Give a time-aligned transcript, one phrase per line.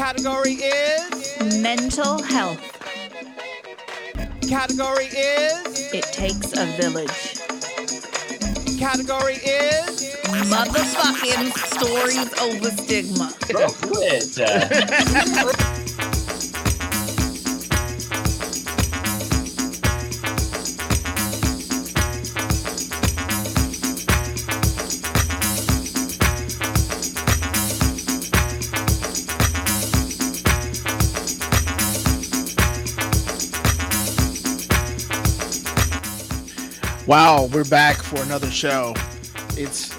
[0.00, 2.58] Category is Mental health.
[4.48, 7.36] Category is It takes a village.
[8.78, 10.16] Category is
[10.48, 13.30] Motherfucking stories over stigma.
[13.50, 14.40] Bro, quit.
[14.40, 15.76] Uh.
[37.10, 38.94] Wow, we're back for another show.
[39.58, 39.92] It's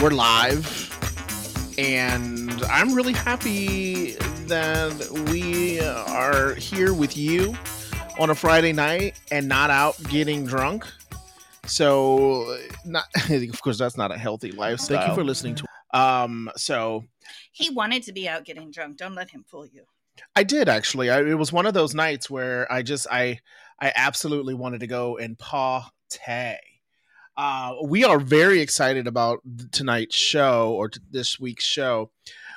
[0.00, 4.12] we're live, and I'm really happy
[4.46, 7.52] that we are here with you
[8.16, 10.86] on a Friday night and not out getting drunk.
[11.66, 14.98] So, not of course that's not a healthy lifestyle.
[14.98, 15.64] Thank you for listening to.
[15.92, 17.06] Um, so
[17.50, 18.98] He wanted to be out getting drunk.
[18.98, 19.82] Don't let him fool you.
[20.36, 21.10] I did actually.
[21.10, 23.40] I, it was one of those nights where I just I
[23.80, 25.38] I absolutely wanted to go and
[26.16, 26.58] party.
[27.36, 29.40] Uh, we are very excited about
[29.72, 32.10] tonight's show or t- this week's show.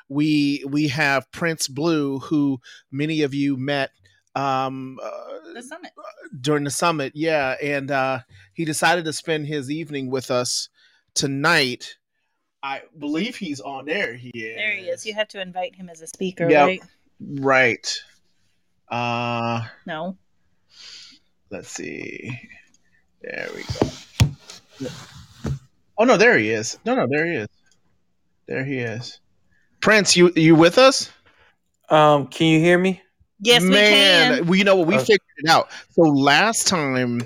[0.10, 2.60] We we have Prince Blue, who
[2.92, 3.92] many of you met
[4.36, 5.92] um, uh, The summit.
[6.40, 7.14] during the summit.
[7.16, 8.20] Yeah, and uh,
[8.54, 10.70] he decided to spend his evening with us
[11.14, 11.98] tonight.
[12.64, 14.16] I believe he's on there.
[14.16, 14.56] He is.
[14.58, 15.06] There he is.
[15.06, 16.66] You have to invite him as a speaker, Yep.
[16.68, 16.82] right?
[17.20, 18.00] Right.
[18.90, 20.18] Uh No.
[21.52, 22.38] let's see.
[23.22, 24.90] There we go.
[25.98, 26.78] Oh no, there he is.
[26.86, 27.48] No, no, there he is.
[28.48, 29.20] There he is.
[29.82, 31.12] Prince, you you with us?
[31.90, 33.02] um, can you hear me?
[33.40, 34.46] Yes, we Man, can.
[34.48, 35.04] we you know what we Okay.
[35.04, 35.70] figured it out.
[35.92, 37.22] So last time,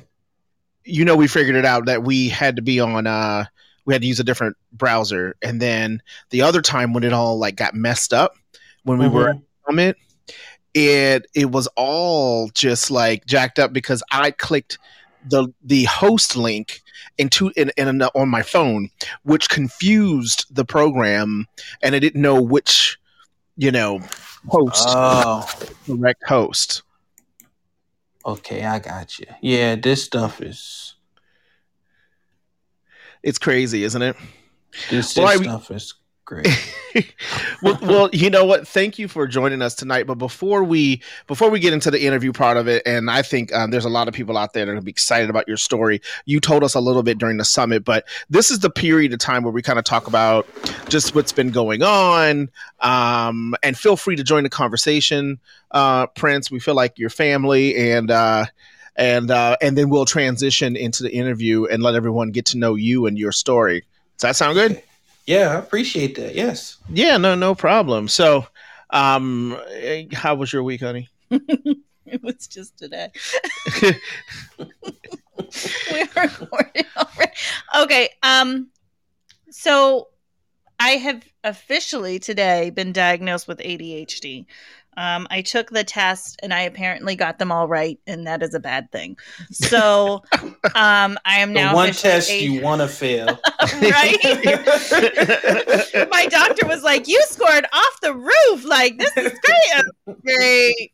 [0.83, 3.07] you know, we figured it out that we had to be on.
[3.07, 3.45] uh
[3.85, 6.01] We had to use a different browser, and then
[6.31, 8.33] the other time when it all like got messed up
[8.83, 9.41] when we were Mhm.
[9.65, 9.97] from it
[10.73, 14.77] it it was all just like jacked up because i clicked
[15.29, 16.81] the the host link
[17.17, 18.89] into in, in on my phone
[19.23, 21.47] which confused the program
[21.81, 22.97] and i didn't know which
[23.57, 23.99] you know
[24.47, 24.85] host.
[24.87, 25.49] Oh,
[25.87, 26.83] correct host.
[28.25, 29.27] Okay, I got you.
[29.41, 30.95] Yeah, this stuff is
[33.23, 34.15] it's crazy isn't it?
[34.89, 35.93] This, Well, this I- stuff is
[36.25, 36.47] great.
[37.61, 38.67] well, well, you know what?
[38.67, 40.07] Thank you for joining us tonight.
[40.07, 43.53] But before we before we get into the interview part of it, and I think
[43.53, 45.47] um, there's a lot of people out there that are going to be excited about
[45.47, 46.01] your story.
[46.25, 49.19] You told us a little bit during the summit, but this is the period of
[49.19, 50.47] time where we kind of talk about
[50.89, 52.49] just what's been going on.
[52.81, 55.39] Um, and feel free to join the conversation,
[55.71, 56.49] uh, Prince.
[56.51, 58.45] We feel like your family, and uh,
[58.95, 62.75] and uh, and then we'll transition into the interview and let everyone get to know
[62.75, 63.85] you and your story.
[64.17, 64.81] Does that sound good?
[65.25, 66.35] Yeah, I appreciate that.
[66.35, 66.77] Yes.
[66.89, 68.07] Yeah, no, no problem.
[68.07, 68.47] So,
[68.91, 71.09] um, eh, how was your week, honey?
[72.07, 73.09] It was just today.
[73.81, 73.93] we
[76.15, 77.31] recorded already.
[77.79, 78.09] Okay.
[78.21, 78.67] Um.
[79.49, 80.09] So,
[80.79, 84.45] I have officially today been diagnosed with ADHD.
[84.97, 88.53] Um, I took the test and I apparently got them all right, and that is
[88.53, 89.17] a bad thing.
[89.51, 90.23] So,
[90.75, 93.25] um, I am The now one test a- you want to fail.
[93.81, 94.17] right.
[96.11, 98.65] My doctor was like, "You scored off the roof!
[98.65, 99.33] Like this is
[100.05, 100.91] great, great."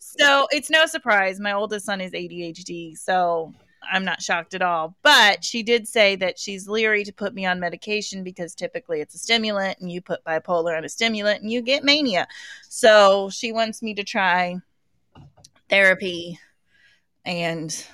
[0.00, 1.40] So it's no surprise.
[1.40, 3.52] My oldest son is ADHD, so
[3.92, 4.96] I'm not shocked at all.
[5.02, 9.14] But she did say that she's leery to put me on medication because typically it's
[9.14, 12.26] a stimulant, and you put bipolar on a stimulant, and you get mania.
[12.68, 14.56] So she wants me to try
[15.68, 16.38] therapy,
[17.24, 17.86] and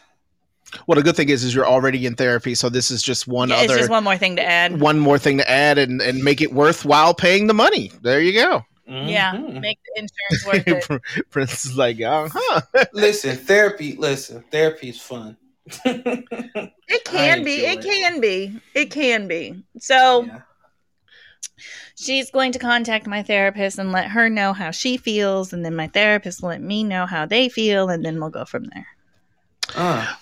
[0.86, 3.48] well, the good thing is, is you're already in therapy, so this is just one
[3.48, 4.80] yeah, it's just one more thing to add.
[4.80, 7.90] one more thing to add and and make it worthwhile paying the money.
[8.02, 8.64] There you go.
[8.86, 9.60] Yeah, Mhm.
[9.60, 11.30] make the insurance worth it.
[11.30, 12.60] Prince is like, uh huh.
[12.92, 13.94] Listen, therapy.
[13.96, 15.36] Listen, therapy is fun.
[15.66, 17.64] It can be.
[17.64, 18.60] It enjoy can be.
[18.74, 19.62] It can be.
[19.78, 20.40] So Yeah.
[21.94, 25.76] she's going to contact my therapist and let her know how she feels, and then
[25.76, 28.86] my therapist will let me know how they feel, and then we'll go from there.
[29.76, 30.14] Uh,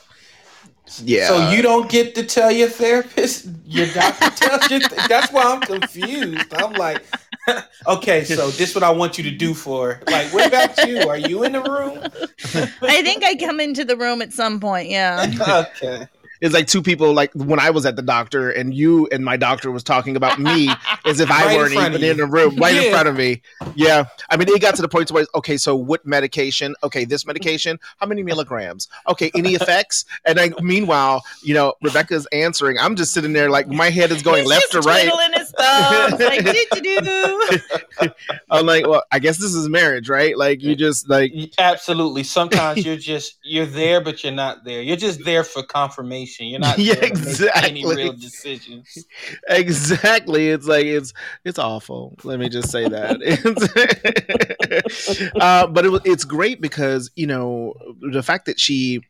[1.04, 1.28] Yeah.
[1.28, 4.80] So you don't get to tell your therapist, your doctor tells you.
[4.80, 6.52] Th- that's why I'm confused.
[6.54, 7.04] I'm like,
[7.86, 10.00] okay, so this what I want you to do for.
[10.06, 11.08] Like, what about you?
[11.08, 11.98] Are you in the room?
[12.82, 14.88] I think I come into the room at some point.
[14.88, 15.66] Yeah.
[15.82, 16.08] okay.
[16.40, 19.36] It's like two people, like when I was at the doctor and you and my
[19.36, 20.68] doctor was talking about me
[21.04, 23.42] as if I Right weren't even in the room, right in front of me.
[23.74, 24.04] Yeah.
[24.30, 26.74] I mean, it got to the point where, okay, so what medication?
[26.82, 28.88] Okay, this medication, how many milligrams?
[29.08, 30.04] Okay, any effects?
[30.24, 32.78] And I, meanwhile, you know, Rebecca's answering.
[32.78, 35.10] I'm just sitting there like my head is going He's left to right.
[35.58, 36.80] Twiddling his thumbs.
[36.80, 38.10] Like, do
[38.50, 40.36] I'm like, well, I guess this is marriage, right?
[40.36, 42.22] Like you just like Absolutely.
[42.22, 44.82] Sometimes you're just you're there, but you're not there.
[44.82, 46.46] You're just there for confirmation.
[46.46, 47.96] You're not Yeah, there to any exactly.
[47.96, 49.06] real decisions.
[49.48, 51.12] exactly it's like it's
[51.44, 57.26] it's awful let me just say that It's- uh, but it it's great because you
[57.26, 59.00] know the fact that she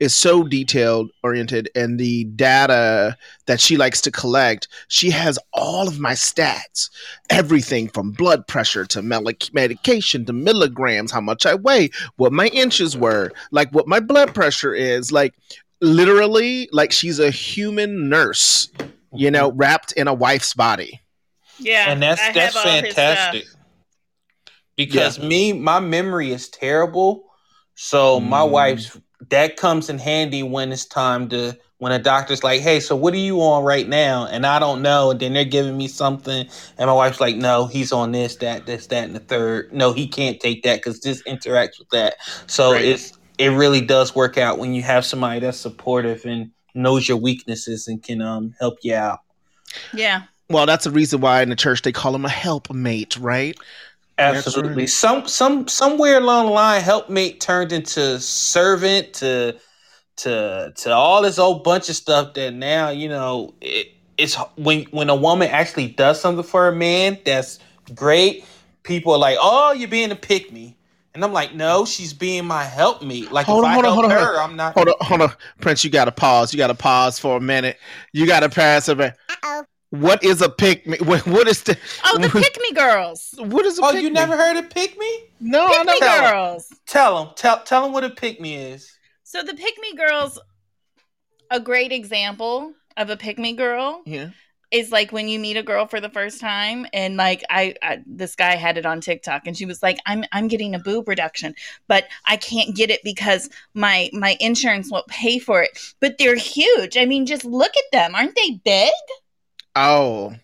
[0.00, 3.16] is so detailed oriented and the data
[3.46, 6.90] that she likes to collect she has all of my stats
[7.28, 12.46] everything from blood pressure to melic- medication to milligrams how much i weigh what my
[12.48, 15.34] inches were like what my blood pressure is like
[15.80, 18.68] literally like she's a human nurse
[19.12, 21.00] you know, wrapped in a wife's body.
[21.58, 23.44] Yeah, and that's I that's all fantastic.
[24.76, 27.24] Because me, my memory is terrible.
[27.74, 28.50] So my Mm.
[28.50, 28.96] wife's
[29.30, 33.14] that comes in handy when it's time to when a doctor's like, "Hey, so what
[33.14, 36.46] are you on right now?" and I don't know, and then they're giving me something,
[36.78, 39.72] and my wife's like, "No, he's on this, that, this, that, and the third.
[39.72, 42.16] No, he can't take that because this interacts with that."
[42.46, 42.84] So Right.
[42.84, 47.16] it's it really does work out when you have somebody that's supportive and knows your
[47.16, 49.20] weaknesses and can um help you out.
[49.92, 50.22] Yeah.
[50.48, 53.56] Well, that's the reason why in the church they call him a helpmate, right?
[54.28, 54.82] That's Absolutely.
[54.82, 54.88] right.
[54.88, 59.58] Some some somewhere along the line, helpmate turned into servant to
[60.18, 63.88] to to all this old bunch of stuff that now you know it,
[64.18, 67.58] it's when when a woman actually does something for a man that's
[67.94, 68.44] great.
[68.82, 70.76] People are like, "Oh, you're being a pick me,"
[71.14, 73.32] and I'm like, "No, she's being my helpmate.
[73.32, 74.88] Like Hold if on, I hold on, help hold on, her, hold I'm not." Hold
[74.88, 75.84] on, hold on, Prince.
[75.84, 76.52] You got to pause.
[76.52, 77.78] You got to pause for a minute.
[78.12, 78.98] You got to pass it.
[79.90, 80.98] What is a pick me?
[81.04, 81.76] What, what is the?
[82.04, 83.34] Oh, the pick me girls.
[83.38, 83.88] What is a pick?
[83.88, 84.14] Oh, pick you me?
[84.14, 85.24] never heard of pick me?
[85.40, 85.98] No, I Pick me never.
[86.00, 86.30] Tell 'em.
[86.32, 86.72] girls.
[86.86, 87.34] Tell them.
[87.36, 88.92] Tell tell them what a pick me is.
[89.24, 90.38] So the pick me girls,
[91.50, 94.30] a great example of a pick me girl Yeah.
[94.70, 98.02] is like when you meet a girl for the first time and like I, I
[98.06, 101.08] this guy had it on TikTok and she was like I'm I'm getting a boob
[101.08, 101.54] reduction
[101.88, 106.36] but I can't get it because my my insurance won't pay for it but they're
[106.36, 108.92] huge I mean just look at them aren't they big
[109.76, 110.34] Oh.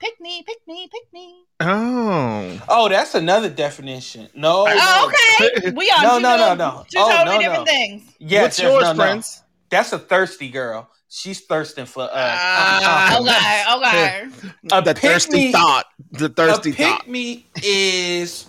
[0.00, 2.58] pick me pick me pick me Oh.
[2.70, 4.28] Oh, that's another definition.
[4.34, 4.64] No.
[4.64, 4.72] no.
[4.74, 6.84] oh, okay we on No, two, no, no, no.
[6.90, 7.72] two Oh, totally no, different no.
[7.72, 9.02] things Yes, What's yours, no, no.
[9.02, 9.42] Prince?
[9.70, 10.88] That's a thirsty girl.
[11.08, 15.86] She's thirsting for uh, Ah, um, okay okay a the thirsty me- thought.
[16.12, 17.08] The thirsty a pick thought.
[17.08, 18.46] me is,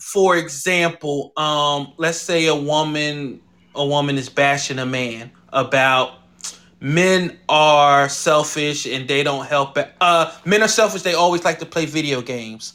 [0.00, 3.40] for example, um, let's say a woman,
[3.74, 6.12] a woman is bashing a man about
[6.80, 9.76] men are selfish and they don't help.
[9.78, 9.92] it.
[10.00, 11.02] Uh, men are selfish.
[11.02, 12.74] They always like to play video games.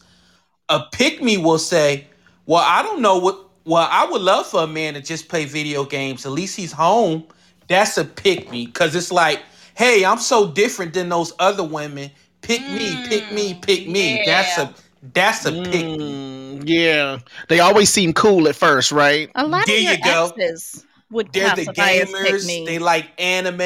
[0.69, 2.07] A pick me will say,
[2.45, 3.39] "Well, I don't know what.
[3.65, 6.25] Well, I would love for a man to just play video games.
[6.25, 7.25] At least he's home.
[7.68, 9.42] That's a pick me because it's like."
[9.74, 12.12] Hey, I'm so different than those other women.
[12.42, 14.21] Pick me, pick me, pick me.
[14.25, 14.74] That's a
[15.13, 16.57] that's a pick me.
[16.59, 17.19] Mm, yeah.
[17.50, 19.30] They always seem cool at first, right?
[19.36, 20.31] a lot There of your you go.
[21.11, 22.45] Exes would They're the classify as pick gamers.
[22.47, 23.57] me They like anime.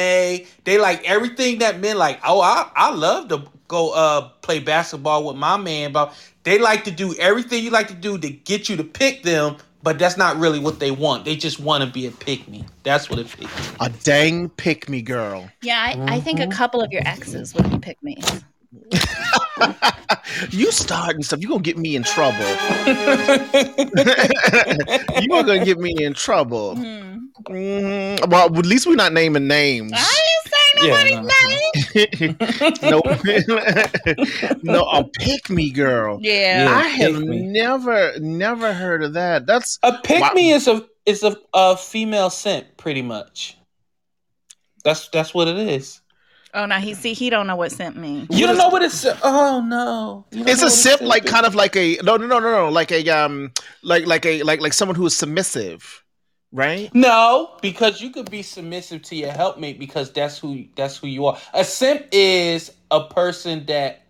[0.64, 2.20] They like everything that men like.
[2.24, 6.14] Oh, I I love to go uh play basketball with my man, but
[6.44, 9.56] they like to do everything you like to do to get you to pick them.
[9.82, 11.24] But that's not really what they want.
[11.24, 12.64] They just want to be a pick me.
[12.82, 13.48] That's what a pick me.
[13.78, 15.48] A dang pick me girl.
[15.62, 18.18] Yeah, I, I think a couple of your exes would be pick me.
[20.50, 21.40] you starting stuff.
[21.40, 22.38] You're gonna get me in trouble.
[25.22, 26.74] you are gonna get me in trouble.
[26.76, 29.92] Mm, well, at least we're not naming names.
[29.94, 33.00] I didn't say nobody's Yeah, no.
[33.00, 34.62] name.
[34.64, 36.18] no, no, a pick me girl.
[36.20, 36.64] Yeah.
[36.64, 36.74] Yeah.
[36.76, 37.42] I have me.
[37.46, 39.46] never, never heard of that.
[39.46, 40.32] That's A pick Wow.
[40.34, 43.56] me is a is a, a female scent, pretty much.
[44.84, 46.00] That's that's what it is.
[46.56, 48.26] Oh no, he see he don't know what sent me.
[48.30, 49.04] You don't know what it's.
[49.22, 50.24] Oh no!
[50.30, 51.30] You it's a what sip, like is?
[51.30, 54.42] kind of like a no, no, no, no, no, like a um, like like a
[54.42, 56.02] like like someone who is submissive,
[56.52, 56.88] right?
[56.94, 61.26] No, because you could be submissive to your helpmate because that's who that's who you
[61.26, 61.36] are.
[61.52, 64.06] A simp is a person that,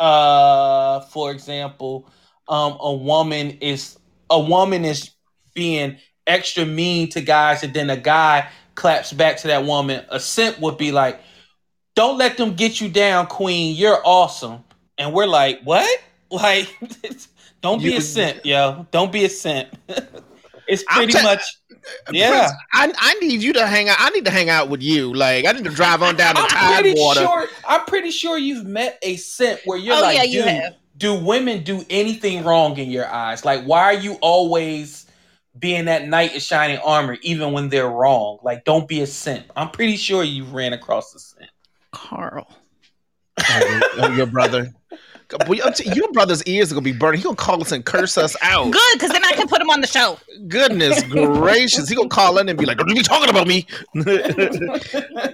[0.00, 2.10] uh, for example,
[2.48, 5.12] um, a woman is a woman is
[5.54, 10.04] being extra mean to guys, and then a guy claps back to that woman.
[10.08, 11.20] A simp would be like,
[11.98, 13.76] "Don't let them get you down, queen.
[13.76, 14.64] You're awesome."
[14.96, 15.88] And we're like, "What?"
[16.30, 16.68] Like,
[17.62, 18.86] don't be You- a simp, yo.
[18.90, 19.68] Don't be a simp.
[20.68, 21.40] it's pretty te- much.
[22.12, 22.50] Yeah.
[22.50, 23.96] Prince, I, I need you to hang out.
[23.98, 25.14] I need to hang out with you.
[25.14, 27.20] Like I need to drive on down to I'm pretty Tidewater.
[27.20, 27.46] sure.
[27.66, 30.74] I'm pretty sure you've met a simp where you're Oh, like, yeah, you dude, have.
[30.98, 33.46] do women do anything wrong in your eyes?
[33.46, 35.06] Like, why are you always
[35.58, 38.38] being that knight in shining armor, even when they're wrong?
[38.42, 39.46] Like, don't be a simp.
[39.56, 41.48] I'm pretty sure you ran across a simp.
[41.92, 42.48] Carl.
[43.38, 44.72] Oh, your oh, brother.
[45.46, 47.18] Boy, I'm t- Your brother's ears are gonna be burning.
[47.18, 48.70] He gonna call us and curse us out.
[48.70, 50.18] Good, because then I can put him on the show.
[50.48, 53.66] Goodness gracious, he gonna call in and be like, "Don't you be talking about me."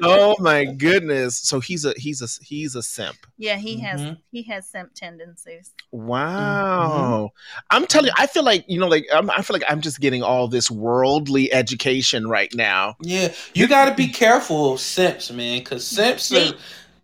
[0.03, 1.37] oh my goodness.
[1.39, 3.17] So he's a he's a he's a simp.
[3.39, 4.19] Yeah, he has Mhm.
[4.33, 5.71] he has simp tendencies.
[5.93, 7.31] Wow.
[7.71, 10.01] I'm telling you, I feel like you know, like I'm, I feel like I'm just
[10.01, 12.97] getting all this worldly education right now.
[13.01, 16.53] Yeah, you got to be careful of simps, man, because simps are.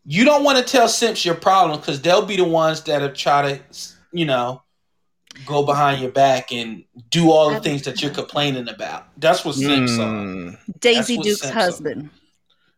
[0.05, 3.53] You don't want to tell simps your problem because they'll be the ones that'll try
[3.53, 3.61] to,
[4.13, 4.63] you know,
[5.47, 9.07] go behind your back and do all the things that you're complaining about.
[9.19, 10.13] That's what simps are.
[10.13, 11.61] Mm, Daisy what Duke's simps are.
[11.61, 12.11] husband.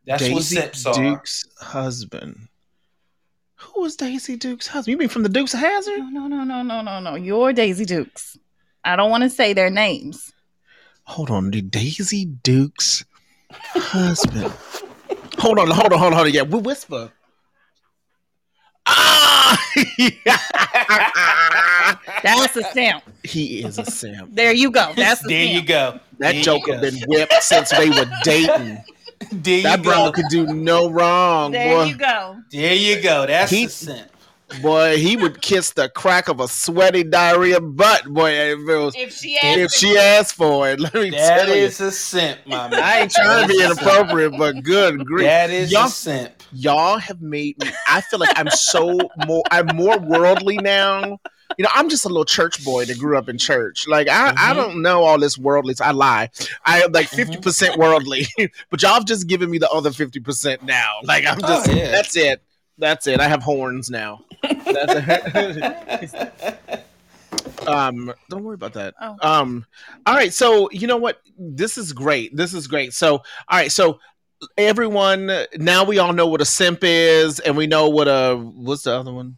[0.07, 0.95] That's what Daisy simps are.
[0.95, 2.49] Duke's husband.
[3.57, 4.93] Who was Daisy Duke's husband?
[4.93, 5.99] You mean from the Dukes of Hazzard?
[5.99, 7.14] No, no, no, no, no, no, no.
[7.14, 8.37] You're Daisy Dukes.
[8.85, 10.33] I don't want to say their names.
[11.05, 13.05] Hold on, the Daisy Duke's
[13.50, 14.52] husband.
[15.39, 16.33] hold on, hold on, hold on, hold on.
[16.35, 17.11] Yeah, we whisper.
[18.87, 19.59] Ah!
[22.23, 23.03] That's a simp.
[23.25, 24.35] he is a simp.
[24.35, 24.93] There you go.
[24.97, 25.55] That's a there simp.
[25.55, 25.93] you go.
[25.93, 26.73] That There you joke go.
[26.73, 28.83] have been whipped since they were dating.
[29.31, 29.83] There you That go.
[29.85, 31.85] brother could do no wrong, There boy.
[31.85, 32.37] you go.
[32.51, 33.27] There you go.
[33.27, 34.09] That's He- the simp.
[34.61, 38.30] Boy, he would kiss the crack of a sweaty diarrhea butt, boy.
[38.30, 41.50] If, it was, If she if asks, she asked for it, let me That tell
[41.50, 42.80] is a simp, my man.
[42.82, 43.87] I ain't trying to be That is a simp.
[43.88, 45.25] inappropriate, but good grief.
[45.26, 46.32] That is Y'all- a simp.
[46.54, 51.18] y'all have made me i feel like i'm so more i'm more worldly now
[51.56, 54.28] you know i'm just a little church boy that grew up in church like i,
[54.37, 54.56] I Mhm.
[54.56, 56.28] don't know all this worldly i lie
[56.66, 57.40] i am like Mhm.
[57.42, 58.26] 50% worldly
[58.71, 61.90] but y'all have just given me the other 50% now like i'm just Oh, yeah.
[61.90, 62.42] that's it
[62.79, 66.14] that's it i have horns now That's
[67.67, 69.17] um don't worry about that Oh.
[69.23, 69.67] um
[70.07, 73.23] all right so you know what this is great this is great so all
[73.59, 73.99] right so
[74.59, 78.83] everyone now we all know what a simp is and we know what a what's
[78.83, 79.37] the other one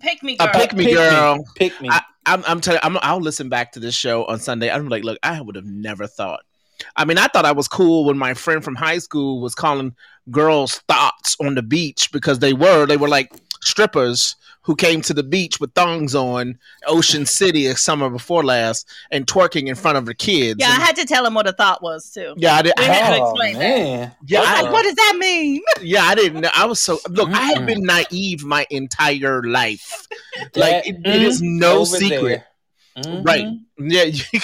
[0.00, 0.52] pick me a girl.
[0.52, 1.88] pick me girl Pick me.
[1.90, 4.70] I, I'm, I'm telling I'm, I'll listen back to this show on Sunday.
[4.70, 6.44] I'm like, look, I would have never thought.
[6.96, 9.94] I mean, I thought I was cool when my friend from high school was calling
[10.30, 15.12] girls thoughts on the beach because they were they were like strippers who came to
[15.12, 19.98] the beach with thongs on Ocean City a summer before last and twerking in front
[19.98, 20.60] of the kids.
[20.60, 22.34] Yeah, I had to tell him what a thought was too.
[22.36, 22.72] yeah, I did.
[22.78, 23.58] We I, had to oh, explain that.
[23.60, 24.12] man.
[24.24, 25.62] yeah, I was I, like, what does that mean?
[25.82, 26.42] yeah, I didn't.
[26.42, 26.50] know.
[26.54, 27.28] I was so look.
[27.30, 27.66] I had Mm-mm.
[27.66, 30.06] been naive my entire life.
[30.38, 32.44] Like That- it, it is mm, no over secret,
[32.94, 33.04] there.
[33.04, 33.26] Mhm.
[33.26, 33.46] right?
[33.78, 34.04] Yeah.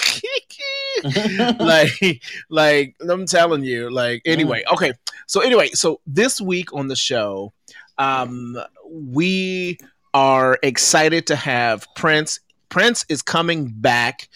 [1.58, 4.92] like like i'm telling you like anyway okay.
[5.26, 7.52] So anyway so this week on the show
[7.98, 8.56] um
[8.90, 9.78] we
[10.14, 12.40] are excited to have prince.
[12.68, 14.28] Prince is coming back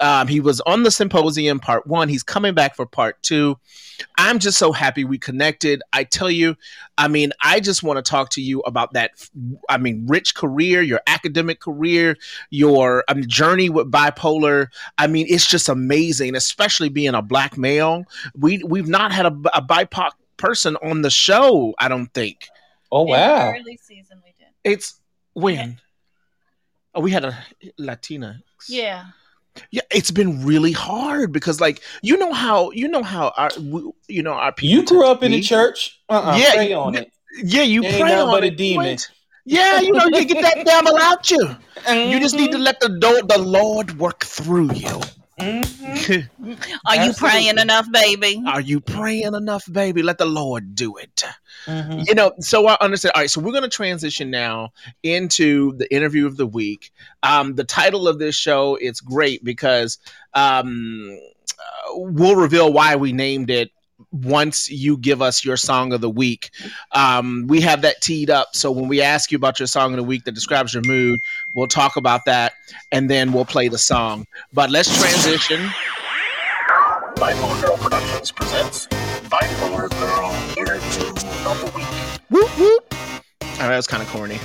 [0.00, 3.56] um, he was on the symposium part one he's coming back for part two
[4.16, 6.56] i'm just so happy we connected i tell you
[6.96, 9.10] i mean i just want to talk to you about that
[9.68, 12.16] i mean rich career your academic career
[12.50, 18.04] your um, journey with bipolar I mean, it's just amazing, especially being a black male.
[18.34, 21.74] We we've not had a, a BIPOC person on the show.
[21.78, 22.48] I don't think
[22.90, 23.52] Oh wow.
[23.52, 24.48] the early season we did.
[24.64, 25.00] it's
[25.34, 25.80] when.
[26.94, 27.38] Oh, we had a
[27.78, 28.42] Latina.
[28.68, 29.06] Yeah.
[29.70, 29.82] Yeah.
[29.90, 34.22] It's been really hard because, like, you know how you know how our we, you
[34.22, 34.76] know our people.
[34.76, 36.00] You grew up in the church.
[36.08, 37.12] Uh-uh, Yeah, pray on it.
[37.42, 38.56] Yeah, you pray on but a it.
[38.56, 38.86] demon.
[38.86, 39.10] Wait.
[39.44, 41.56] Yeah, you know you get that devil out you.
[41.88, 42.64] You just need to mm-hmm.
[42.64, 45.00] let the the Lord work through you.
[45.38, 46.58] Mhm.
[46.86, 48.42] Are you praying enough, baby?
[48.46, 50.02] Are you praying enough, baby?
[50.02, 51.22] Let the Lord do it.
[51.66, 52.06] Mhm.
[52.08, 55.92] you know so i understand all right so we're going to transition now into the
[55.92, 56.92] interview of the week
[57.24, 59.98] um the title of this show it's great because
[60.34, 61.18] um
[61.58, 63.70] uh, we'll reveal why we named it
[64.12, 66.50] once you give us your song of the week
[66.92, 69.96] um we have that teed up so when we ask you about your song of
[69.96, 71.18] the week that describes your mood
[71.54, 72.52] we'll talk about that
[72.90, 75.70] and then we'll play the song but let's transition
[77.18, 78.86] Bipolar Girl Productions presents
[79.28, 81.08] Bipolar Girl Interview
[81.48, 82.20] of the Week.
[82.30, 82.94] Whoop whoop.
[83.42, 84.38] All right, that was kind of corny.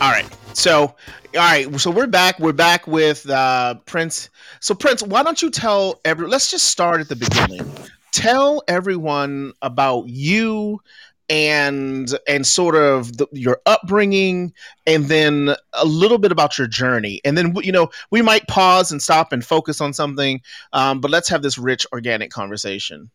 [0.00, 0.94] All right, so all
[1.34, 2.38] right, so we're back.
[2.38, 4.30] We're back with uh, Prince.
[4.60, 6.26] So Prince, why don't you tell every?
[6.26, 7.70] Let's just start at the beginning.
[8.14, 10.80] Tell everyone about you
[11.28, 14.52] and and sort of the, your upbringing
[14.86, 18.92] and then a little bit about your journey and then you know we might pause
[18.92, 20.42] and stop and focus on something
[20.74, 23.10] um, but let's have this rich organic conversation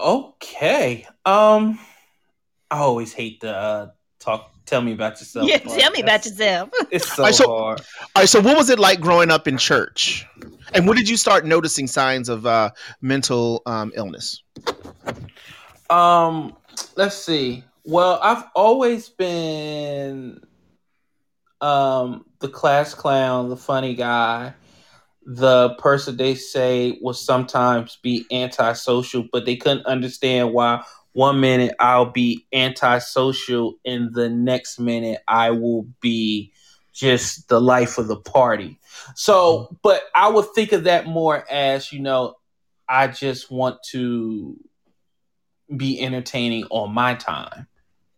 [0.00, 1.06] Okay.
[1.24, 1.78] Um,
[2.70, 4.51] I always hate to uh, talk.
[4.64, 5.48] Tell me about yourself.
[5.48, 5.78] yeah, part.
[5.78, 6.70] tell me about yourself.
[6.90, 7.80] It's so, Alright, so- hard.
[7.80, 10.26] All right, so what was it like growing up in church?
[10.74, 14.42] And when did you start noticing signs of uh, mental um, illness?
[15.90, 16.56] Um,
[16.96, 17.64] let's see.
[17.84, 20.40] Well, I've always been
[21.60, 24.54] um the class clown, the funny guy,
[25.24, 31.74] the person they say will sometimes be antisocial, but they couldn't understand why one minute
[31.78, 36.52] I'll be antisocial and the next minute I will be
[36.92, 38.78] just the life of the party.
[39.14, 42.34] So, but I would think of that more as, you know,
[42.88, 44.56] I just want to
[45.74, 47.66] be entertaining on my time.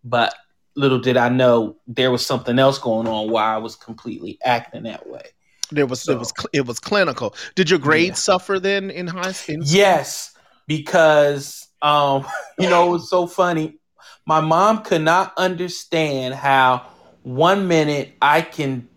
[0.02, 0.34] But
[0.76, 4.82] little did I know there was something else going on why I was completely acting
[4.84, 5.22] that way.
[5.70, 7.34] There was So- it was it was clinical.
[7.54, 8.34] Did your grades Yeah.
[8.34, 9.58] suffer then in high school?
[9.62, 10.32] Yes,
[10.66, 12.26] because um,
[12.58, 13.78] you know, it was so funny.
[14.26, 16.86] My mom could not understand how
[17.22, 18.88] one minute I can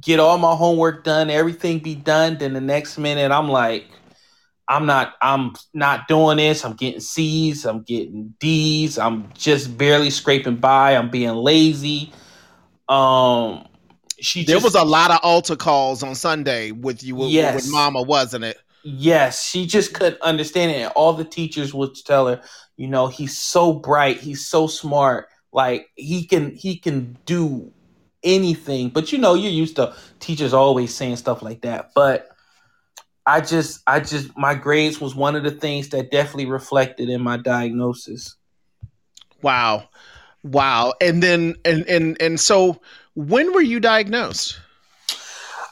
[0.00, 3.86] get all my homework done, everything be done, then the next minute I'm like,
[4.68, 6.64] I'm not I'm not doing this.
[6.64, 12.12] I'm getting C's, I'm getting D's, I'm just barely scraping by, I'm being lazy.
[12.88, 13.66] Um
[14.20, 17.54] she There just, was a lot of altar calls on Sunday with you Yes.
[17.54, 18.58] with Mama, wasn't it?
[18.88, 20.76] Yes, she just couldn't understand it.
[20.76, 22.40] And all the teachers would tell her,
[22.76, 27.72] you know, he's so bright, he's so smart, like he can he can do
[28.22, 28.90] anything.
[28.90, 31.90] But you know, you're used to teachers always saying stuff like that.
[31.96, 32.28] But
[33.26, 37.20] I just I just my grades was one of the things that definitely reflected in
[37.20, 38.36] my diagnosis.
[39.42, 39.88] Wow.
[40.44, 40.94] Wow.
[41.00, 42.80] And then and and and so
[43.14, 44.60] when were you diagnosed?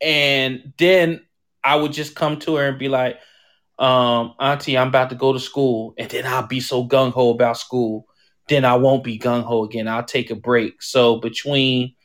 [0.00, 1.22] And then
[1.64, 3.18] I would just come to her and be like,
[3.80, 7.30] um, Auntie, I'm about to go to school, and then I'll be so gung ho
[7.30, 8.06] about school.
[8.48, 9.88] Then I won't be gung ho again.
[9.88, 10.80] I'll take a break.
[10.80, 11.96] So between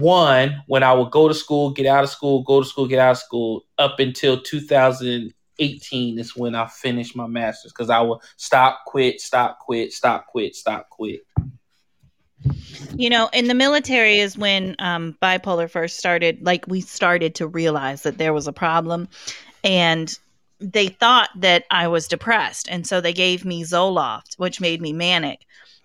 [0.00, 2.98] 2001, when I would go to school, get out of school, go to school, get
[2.98, 8.18] out of school, up until 2018 is when I finished my master's because I would
[8.36, 11.20] stop, quit, stop, quit, stop, quit, stop, quit.
[12.96, 16.38] You know, in the military is when um, bipolar first started.
[16.42, 19.08] Like we started to realize that there was a problem,
[19.62, 20.12] and
[20.60, 24.92] they thought that I was depressed, and so they gave me Zoloft, which made me
[24.92, 25.40] manic.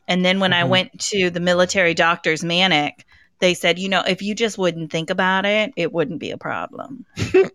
[0.08, 0.70] And then when I Mhm.
[0.70, 3.05] went to the military doctor's manic,
[3.40, 6.38] they said, you know, if you just wouldn't think about it, it wouldn't be a
[6.38, 7.06] problem.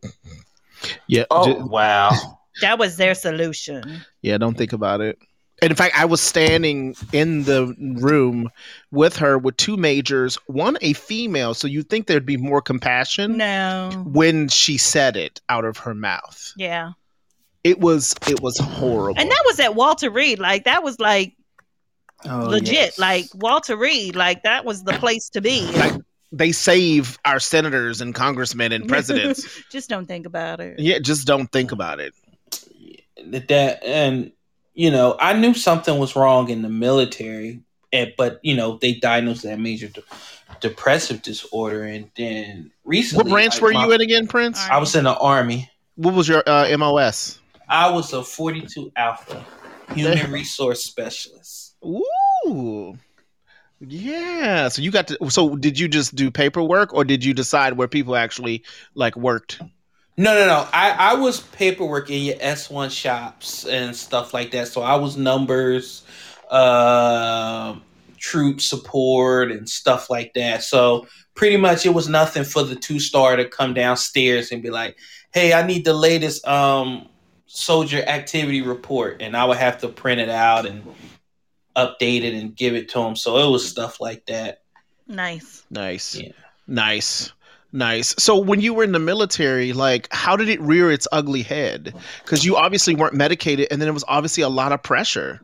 [1.07, 1.25] Yeah.
[1.31, 2.11] Oh wow!
[2.63, 4.01] That was their solution.
[4.23, 5.19] Yeah, don't think about it.
[5.63, 8.49] And in fact, I was standing in the room
[8.91, 13.37] with her with two majors, one a female, so you'd think there'd be more compassion
[13.37, 13.91] No.
[14.07, 16.55] when she said it out of her mouth.
[16.57, 16.93] Yeah.
[17.63, 19.21] It was it was horrible.
[19.21, 20.39] And that was at Walter Reed.
[20.39, 21.35] Like that was like
[22.27, 22.73] Oh, legit.
[22.73, 22.99] yes.
[22.99, 24.15] Like Walter Reed.
[24.17, 25.71] Like that was the place to be.
[25.73, 25.95] Like,
[26.33, 29.49] they save our senators and congressmen and presidents.
[29.71, 30.79] Just don't think about it.
[30.79, 32.15] yeah, just don't think about it.
[33.27, 34.33] that and
[34.75, 37.61] you know i knew something was wrong in the military
[37.93, 40.03] and, but you know they diagnosed that major de-
[40.61, 44.59] depressive disorder and then recently What branch like, were my- you in again, Prince?
[44.71, 47.41] i was in the army What was your uh, MOS?
[47.69, 49.45] i was a 42 alpha
[49.95, 52.99] human resource specialist Ooh.
[53.81, 54.69] Yeah.
[54.69, 57.89] So you got to so did you just do paperwork or did you decide where
[57.89, 58.63] people actually
[58.95, 59.61] like worked?
[60.21, 64.69] no no no i i was paperwork in your s1 shops and stuff like that
[64.69, 66.03] so i was numbers
[66.51, 67.75] uh
[68.19, 73.01] troop support and stuff like that so pretty much it was nothing for the two
[73.01, 74.99] star to come downstairs and be like
[75.33, 77.09] hey i need the latest um
[77.47, 80.83] soldier activity report and i would have to print it out and
[81.87, 84.61] update it and give it to them so it was stuff like that
[85.11, 85.65] Nice.
[85.71, 86.15] Nice.
[86.15, 86.31] Yeah.
[86.69, 87.33] Nice.
[87.73, 88.15] Nice.
[88.19, 91.95] So when you were in the military, like how did it rear its ugly head?
[92.23, 95.41] Because you obviously weren't medicated and then it was obviously a lot of pressure.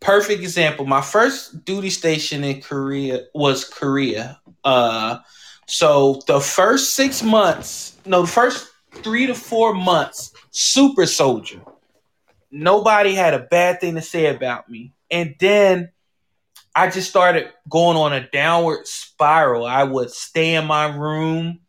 [0.00, 0.86] perfect example.
[0.86, 4.40] My first duty station in Korea was Korea.
[4.64, 5.18] Uh,
[5.66, 11.60] so the first six months, no, the first three to four months, super soldier.
[12.50, 14.92] Nobody had a bad thing to say about me.
[15.10, 15.90] And then
[16.74, 19.66] I just started going on a downward spiral.
[19.66, 21.60] I would stay in my room.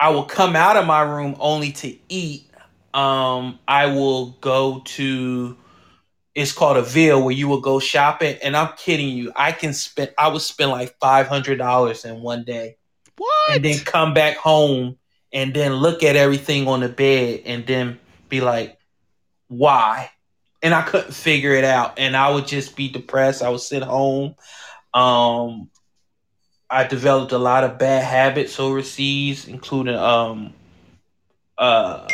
[0.00, 2.50] I would come out of my room only to eat.
[2.94, 5.56] Um, I will go to
[6.34, 9.32] it's called a Ville where you will go shopping, and I'm kidding you.
[9.34, 12.76] I can spend I would spend like five hundred dollars in one day,
[13.16, 13.50] What?
[13.50, 14.96] and then come back home
[15.32, 18.78] and then look at everything on the bed, and then be like,
[19.48, 20.10] why?
[20.62, 23.42] And I couldn't figure it out, and I would just be depressed.
[23.42, 24.34] I would sit home.
[24.92, 25.70] Um,
[26.68, 30.52] I developed a lot of bad habits overseas, including um,
[31.56, 32.08] uh,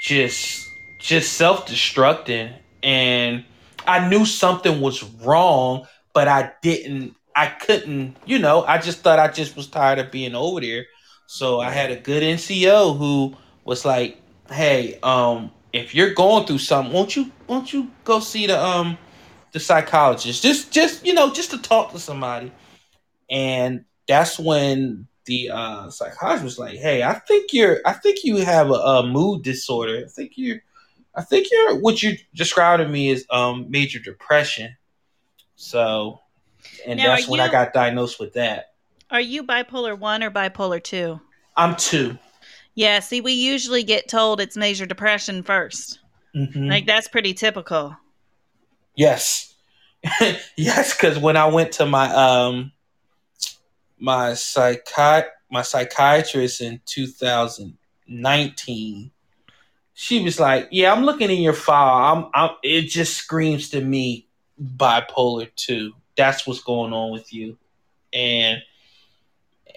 [0.00, 3.44] just just self destructing and
[3.86, 9.18] I knew something was wrong, but I didn't I couldn't, you know, I just thought
[9.18, 10.86] I just was tired of being over there.
[11.26, 16.58] So I had a good NCO who was like, Hey, um, if you're going through
[16.58, 18.98] something, won't you won't you go see the um
[19.52, 20.42] the psychologist?
[20.42, 22.52] Just just you know, just to talk to somebody.
[23.30, 28.38] And that's when the uh psychologist was like, Hey, I think you're I think you
[28.38, 30.04] have a, a mood disorder.
[30.04, 30.58] I think you're
[31.14, 34.76] I think you're what you described to me is um major depression.
[35.56, 36.20] So,
[36.86, 38.72] and Now, that's when I got diagnosed with that.
[39.10, 41.20] Are you bipolar one or bipolar two?
[41.56, 42.16] I'm 2
[42.74, 45.98] Yeah, see, we usually get told it's major depression 1st
[46.34, 46.68] Mhm.
[46.68, 47.96] Like, that's pretty typical.
[48.94, 49.54] Yes,
[50.56, 50.94] yes.
[50.94, 52.72] Because when I went to my um
[53.98, 59.10] my psychi- my psychiatrist in 2019,
[59.94, 62.16] she was like, "Yeah, I'm looking in your file.
[62.16, 62.50] I'm, I'm.
[62.62, 64.26] It just screams to me
[64.62, 65.94] bipolar two.
[66.16, 67.56] That's what's going on with you."
[68.12, 68.62] And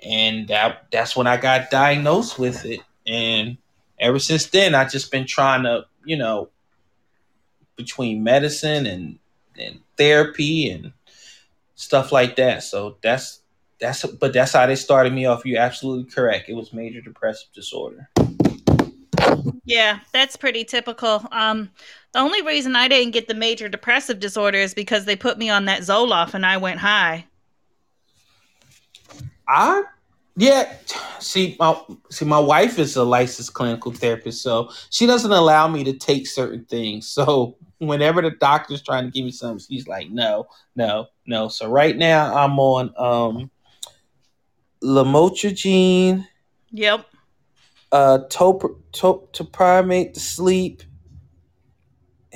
[0.05, 2.81] and that that's when I got diagnosed with it.
[3.07, 3.57] And
[3.99, 6.49] ever since then, I just been trying to, you know,
[7.75, 9.19] between medicine and
[9.57, 10.93] and therapy and
[11.75, 12.63] stuff like that.
[12.63, 13.41] So that's
[13.79, 15.45] that's but that's how they started me off.
[15.45, 16.49] You're absolutely correct.
[16.49, 18.09] It was major depressive disorder.
[19.65, 21.25] Yeah, that's pretty typical.
[21.31, 21.69] Um,
[22.13, 25.49] the only reason I didn't get the major depressive disorder is because they put me
[25.49, 27.25] on that Zoloft and I went high.
[29.53, 29.83] I
[30.35, 30.73] yeah,
[31.19, 35.83] see my see my wife is a licensed clinical therapist, so she doesn't allow me
[35.83, 37.07] to take certain things.
[37.07, 41.49] So whenever the doctor's trying to give me something, she's like, no, no, no.
[41.49, 43.51] So right now I'm on um
[44.83, 46.25] lamotrigine,
[46.71, 47.05] Yep.
[47.91, 50.81] uh top top to sleep.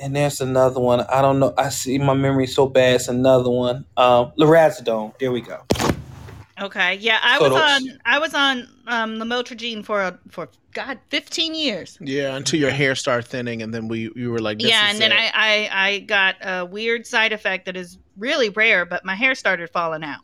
[0.00, 1.00] And there's another one.
[1.00, 1.52] I don't know.
[1.58, 2.94] I see my memory so bad.
[2.94, 3.84] It's another one.
[3.96, 5.18] Um, lorazepam.
[5.18, 5.64] There we go.
[6.60, 6.94] Okay.
[6.96, 7.60] Yeah, I was those-
[7.92, 11.98] on I was on um lamotrigine for a, for God fifteen years.
[12.00, 14.94] Yeah, until your hair started thinning, and then we you were like, this yeah, is
[14.94, 15.12] and then.
[15.12, 19.34] I, I I got a weird side effect that is really rare, but my hair
[19.34, 20.20] started falling out.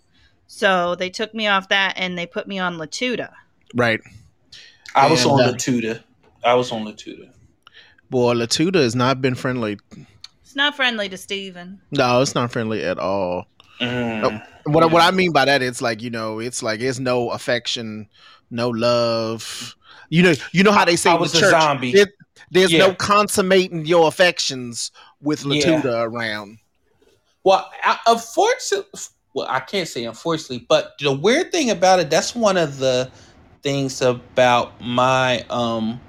[0.46, 3.30] So they took me off that and they put me on Latuda.
[3.74, 4.00] right.
[4.96, 6.02] I was And, on uh, Latuda.
[6.44, 7.30] I was on Latuda.
[8.10, 9.78] Boy, Latuda has not been friendly.
[10.42, 11.80] It's not friendly to Steven.
[11.90, 13.46] No, it's not friendly at all.
[13.80, 14.46] Mm.
[14.66, 18.08] What what I mean by that, it's like you know, it's like it's no affection,
[18.50, 19.76] no love.
[20.10, 21.92] You know, you know how they say I was a church, zombie.
[21.92, 22.12] there-
[22.50, 22.78] there's Yeah.
[22.86, 25.80] no consummating your affections with Yeah.
[25.82, 26.58] Latuda around.
[27.42, 29.00] Well, I, unfortunately,
[29.34, 33.10] well, I can't say unfortunately, but the weird thing about it, that's one of the
[33.62, 36.00] things about my um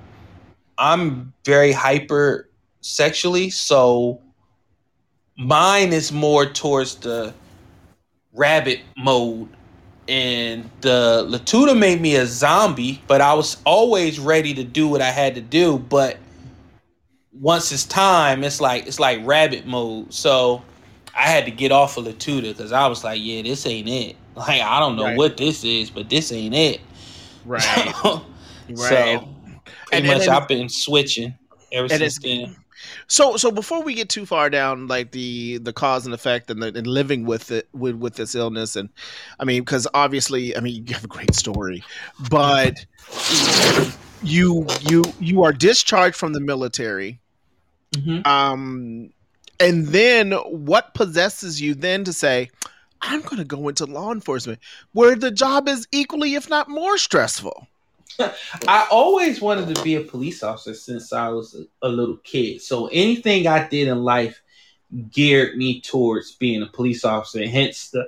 [0.78, 2.50] I'm very hyper
[2.82, 4.22] sexually, so
[5.38, 7.34] mine is more towards the
[8.36, 9.50] rabbit mode.
[10.08, 15.02] And the Latuda made me a zombie, but I was always ready to do what
[15.02, 15.80] I had to do.
[15.80, 16.18] But
[17.34, 20.14] once it's time, it's like it's like rabbit mode.
[20.14, 20.62] So
[21.18, 24.16] I had to get off of Latuda because I was like, yeah, this ain't it.
[24.36, 25.18] Like I don't know Right.
[25.18, 26.82] what this is, but this ain't it.
[27.46, 27.62] Right.
[28.04, 28.22] so
[28.70, 29.18] Right.
[29.18, 29.28] pretty
[29.94, 31.34] And- much and- I've been switching
[31.72, 32.54] ever since then.
[33.08, 36.62] So so before we get too far down, like the the cause and effect and
[36.62, 38.90] the and living with it with with this illness, and
[39.40, 41.84] I mean, because obviously, I mean, you have a great story,
[42.30, 42.86] but
[44.24, 47.20] you you you are discharged from the military.
[47.94, 48.26] Mhm.
[48.28, 49.10] Um,
[49.60, 52.50] and then what possesses you then to say,
[53.02, 54.60] I'm going to go into law enforcement
[54.92, 57.68] where the job is equally, if not more, stressful.
[58.68, 62.62] I always wanted to be a police officer since I was a, a little kid.
[62.62, 64.42] So anything I did in life
[65.12, 67.48] geared me towards being a police officer.
[67.48, 68.08] Hence the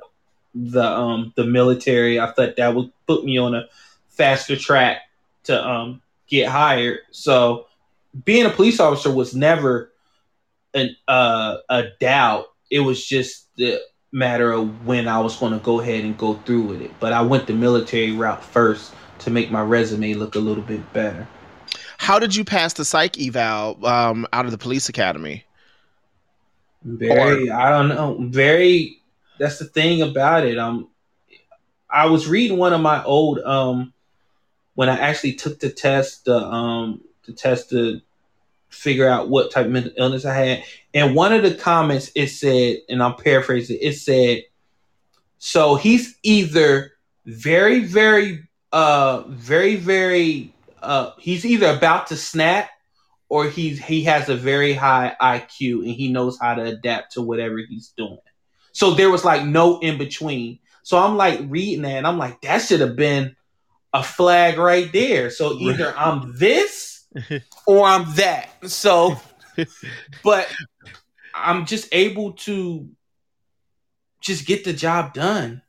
[0.56, 2.20] the um the military.
[2.20, 3.66] I thought that would put me on a
[4.10, 5.02] faster track
[5.44, 7.00] to um get hired.
[7.12, 7.68] So
[8.26, 9.92] being a police officer was never
[10.74, 12.48] an uh, a doubt.
[12.70, 13.82] It was just the
[14.12, 16.92] matter of when I was going to go ahead and go through with it.
[17.00, 20.94] But I went the military route first to make my resume look a little bit
[20.94, 21.28] better.
[21.98, 25.46] How did you pass the psych eval um, out of the police academy?
[26.84, 28.18] Very, I don't know.
[28.30, 29.02] Very.
[29.40, 30.58] That's the thing about it.
[30.58, 30.90] Um,
[31.90, 33.94] I was reading one of my old um,
[34.76, 38.02] when I actually took the test, the um, the test to
[38.70, 40.64] figure out what type of mental illness I had.
[40.94, 44.44] And one of the comments it said, and I'm paraphrasing, it said,
[45.40, 46.94] so he's either
[47.26, 48.47] very, very,
[48.78, 52.70] uh, very, very, uh, he's either about to snap
[53.28, 57.24] or he's he has a very high IQ and he knows how to adapt to
[57.24, 58.20] whatever he's doing.
[58.74, 60.60] So there was like no in between.
[60.84, 63.36] So I'm like reading that and I'm like, that should have been
[63.94, 65.32] a flag right there.
[65.32, 67.04] So either I'm this
[67.66, 68.48] or I'm that.
[68.70, 69.20] So,
[70.24, 70.48] but
[71.34, 72.88] I'm just able to
[74.22, 75.64] just get the job done.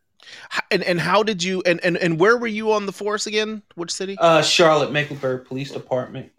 [0.70, 3.62] And and how did you and and, and where were you on the force again?
[3.74, 4.16] Which city?
[4.18, 6.30] Uh, Charlotte Mecklenburg Police Department,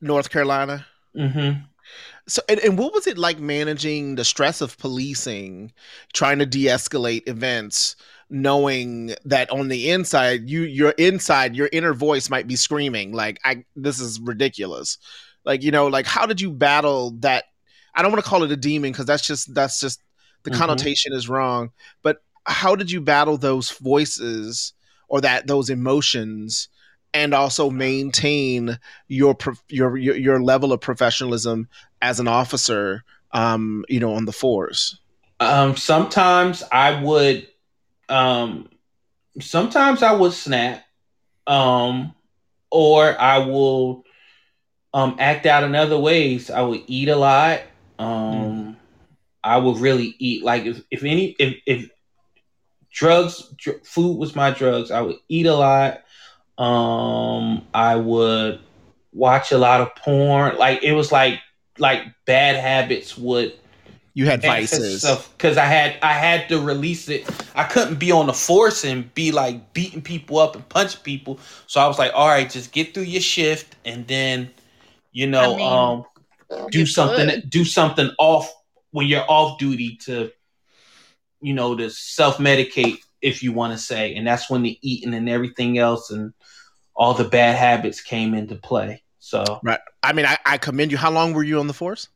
[0.00, 0.86] North Carolina.
[1.16, 1.60] Mm-hmm.
[2.26, 5.72] So and, and what was it like managing the stress of policing,
[6.14, 7.96] trying to de-escalate events,
[8.30, 13.38] knowing that on the inside you your inside your inner voice might be screaming like
[13.44, 14.96] I this is ridiculous.
[15.44, 17.44] Like you know like how did you battle that
[17.94, 20.00] I don't want to call it a demon because that's just that's just
[20.44, 20.58] the Mhm.
[20.58, 21.70] connotation is wrong,
[22.02, 24.72] but how did you battle those voices
[25.08, 26.68] or that those emotions
[27.12, 28.78] and also maintain
[29.08, 29.36] your
[29.68, 31.68] your your, level of professionalism
[32.02, 34.98] as an officer um you know on the force
[35.40, 37.46] Um, sometimes I would,
[38.08, 38.68] um,
[39.40, 40.84] sometimes I would snap,
[41.46, 42.14] um,
[42.70, 44.04] or I will,
[44.92, 46.50] um, act out in other ways.
[46.50, 47.60] I would eat a lot.
[47.98, 48.76] Um,
[49.42, 51.90] I would really eat like if, if any if if
[52.94, 56.02] drugs dr- food was my drugs, I would eat a lot.
[56.56, 58.60] Um, I would
[59.12, 60.56] watch a lot of porn.
[60.56, 61.40] Like it was like
[61.78, 63.52] like bad habits would
[64.14, 65.04] you had vices
[65.36, 67.28] because I had I had to release it.
[67.56, 71.40] I couldn't be on the force and be like beating people up and punch people.
[71.66, 74.50] So I was like, all right, just get through your shift and then,
[75.10, 77.50] you know, I mean, um, do something could.
[77.50, 78.52] do something off
[78.92, 80.30] when you're off duty to,
[81.44, 85.14] you know, to self medicate if you want to say, and that's when the eating
[85.14, 86.32] and everything else and
[86.96, 89.02] all the bad habits came into play.
[89.18, 92.08] So right i mean I, I commend you how long were you on the force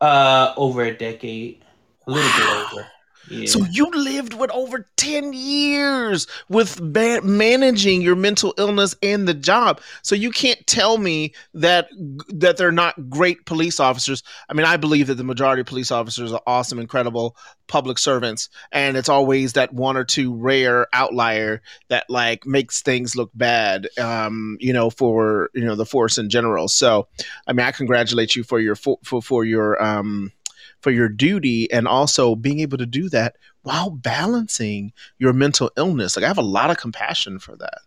[0.00, 1.64] uh, over a decade,
[2.06, 2.36] a little Wow.
[2.36, 2.88] bit over.
[3.30, 3.46] Yeah.
[3.46, 9.34] so you lived with over 10 years with ba- managing your mental illness and the
[9.34, 9.80] job.
[10.02, 11.88] So you can't tell me that
[12.28, 14.22] that they're not great police officers.
[14.48, 18.48] I mean i believe that the majority of police officers are awesome incredible public servants
[18.72, 23.88] and it's always that one or two rare outlier that like makes things look bad
[23.98, 26.68] um you know for you know the force in general.
[26.68, 27.06] So
[27.46, 30.32] i mean i congratulate you for your for for, for your um
[30.80, 36.16] for your duty and also being able to do that while balancing your mental illness
[36.16, 37.80] like i have a lot of compassion for that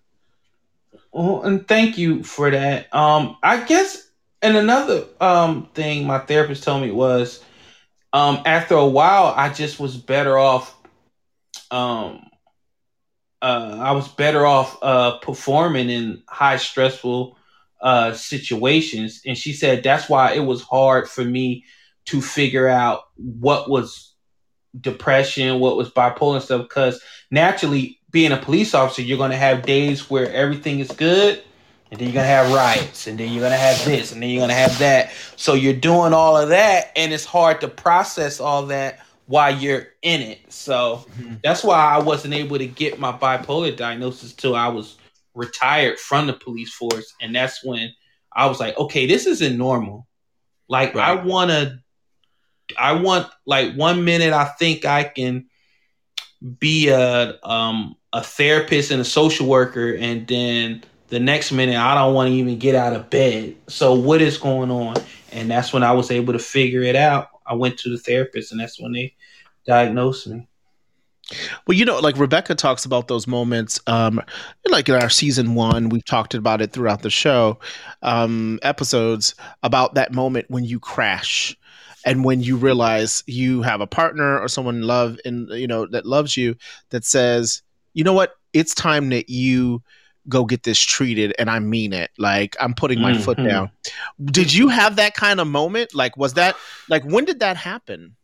[1.11, 2.93] Well, and thank you for that.
[2.93, 4.09] Um, I guess,
[4.41, 7.43] and another um thing my therapist told me was,
[8.13, 10.75] um, after a while, I just was better off.
[11.71, 12.27] Um,
[13.41, 17.37] uh, I was better off uh performing in high stressful
[17.81, 21.65] uh situations, and she said that's why it was hard for me
[22.05, 24.13] to figure out what was
[24.79, 29.65] depression, what was bipolar and stuff, because naturally being a police officer, you're gonna have
[29.65, 31.43] days where everything is good,
[31.91, 34.41] and then you're gonna have riots, and then you're gonna have this, and then you're
[34.41, 35.11] gonna have that.
[35.35, 39.87] So you're doing all of that, and it's hard to process all that while you're
[40.01, 40.51] in it.
[40.51, 41.35] So mm-hmm.
[41.43, 44.97] that's why I wasn't able to get my bipolar diagnosis till I was
[45.35, 47.93] retired from the police force, and that's when
[48.31, 50.07] I was like, okay, this isn't normal.
[50.67, 51.82] Like I wanna
[52.77, 55.45] I want like one minute I think I can
[56.59, 61.95] be a um a therapist and a social worker and then the next minute I
[61.95, 63.55] don't want to even get out of bed.
[63.67, 64.95] So what is going on?
[65.31, 67.27] And that's when I was able to figure it out.
[67.45, 69.15] I went to the therapist and that's when they
[69.65, 70.47] diagnosed me.
[71.65, 74.21] Well, you know, like Rebecca talks about those moments, um,
[74.67, 77.59] like in our season one, we've talked about it throughout the show
[78.01, 81.57] um, episodes about that moment when you crash
[82.05, 86.05] and when you realize you have a partner or someone love and you know that
[86.05, 86.55] loves you
[86.89, 87.61] that says,
[87.93, 89.81] you know what, it's time that you
[90.29, 92.09] go get this treated and I mean it.
[92.17, 93.49] Like I'm putting my foot Mhm.
[93.49, 93.71] down.
[94.23, 95.93] Did you have that kind of moment?
[95.93, 96.55] Like was that
[96.89, 98.15] like when did that happen?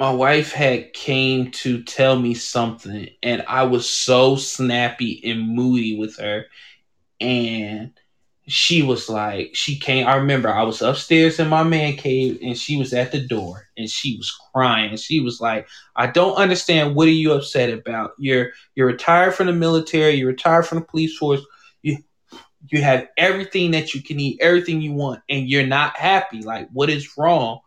[0.00, 5.98] My wife had came to tell me something, and I was so snappy and moody
[5.98, 6.46] with her,
[7.20, 7.92] and
[8.48, 10.06] she was like, she came.
[10.06, 13.68] I remember I was upstairs in my man cave, and she was at the door,
[13.76, 14.96] and she was crying.
[14.96, 16.96] She was like, "I don't understand.
[16.96, 18.12] What are you upset about?
[18.18, 20.14] You're you're retired from the military.
[20.14, 21.42] You're retired from the police force.
[21.82, 21.98] You
[22.70, 26.42] you have everything that you can eat, everything you want, and you're not happy.
[26.42, 27.60] Like, what is wrong?"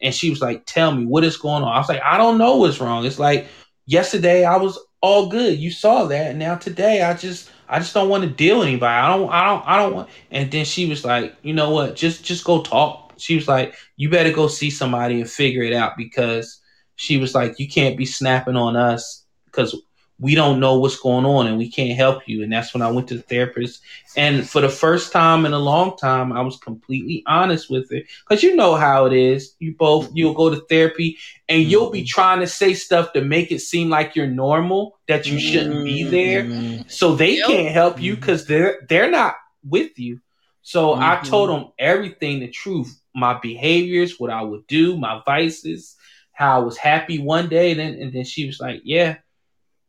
[0.00, 2.38] And she was like, "Tell me what is going on." I was like, "I don't
[2.38, 3.46] know what's wrong." It's like
[3.86, 5.58] yesterday I was all good.
[5.58, 8.92] You saw that, now today I just I just don't want to deal with anybody.
[8.92, 10.08] I don't I don't I don't want.
[10.30, 11.96] And then she was like, "You know what?
[11.96, 15.72] Just just go talk." She was like, "You better go see somebody and figure it
[15.72, 16.60] out because."
[17.00, 19.72] She was like, "You can't be snapping on us because
[20.20, 22.90] we don't know what's going on and we can't help you." And that's when I
[22.90, 23.80] went to the therapist.
[24.16, 28.00] And for the first time in a long time, I was completely honest with her
[28.28, 29.54] because you know how it is.
[29.58, 33.50] You both you'll go to therapy and you'll be trying to say stuff to make
[33.52, 37.46] it seem like you're normal that you shouldn't be there Mm, so they Yep.
[37.46, 39.34] can't help you because they're they're not
[39.68, 40.20] with you.
[40.62, 41.24] So I Mhm.
[41.24, 45.96] told them everything, the truth, my behaviors, what I would do, my vices,
[46.32, 49.16] how I was happy one day, then and then she was like, "Yeah."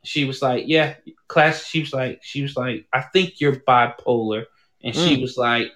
[0.03, 0.95] She was like, "Yeah."
[1.27, 1.65] Class.
[1.65, 4.45] She was like, she was like, "I think you're bipolar,"
[4.83, 5.21] and she Mm.
[5.21, 5.71] was like,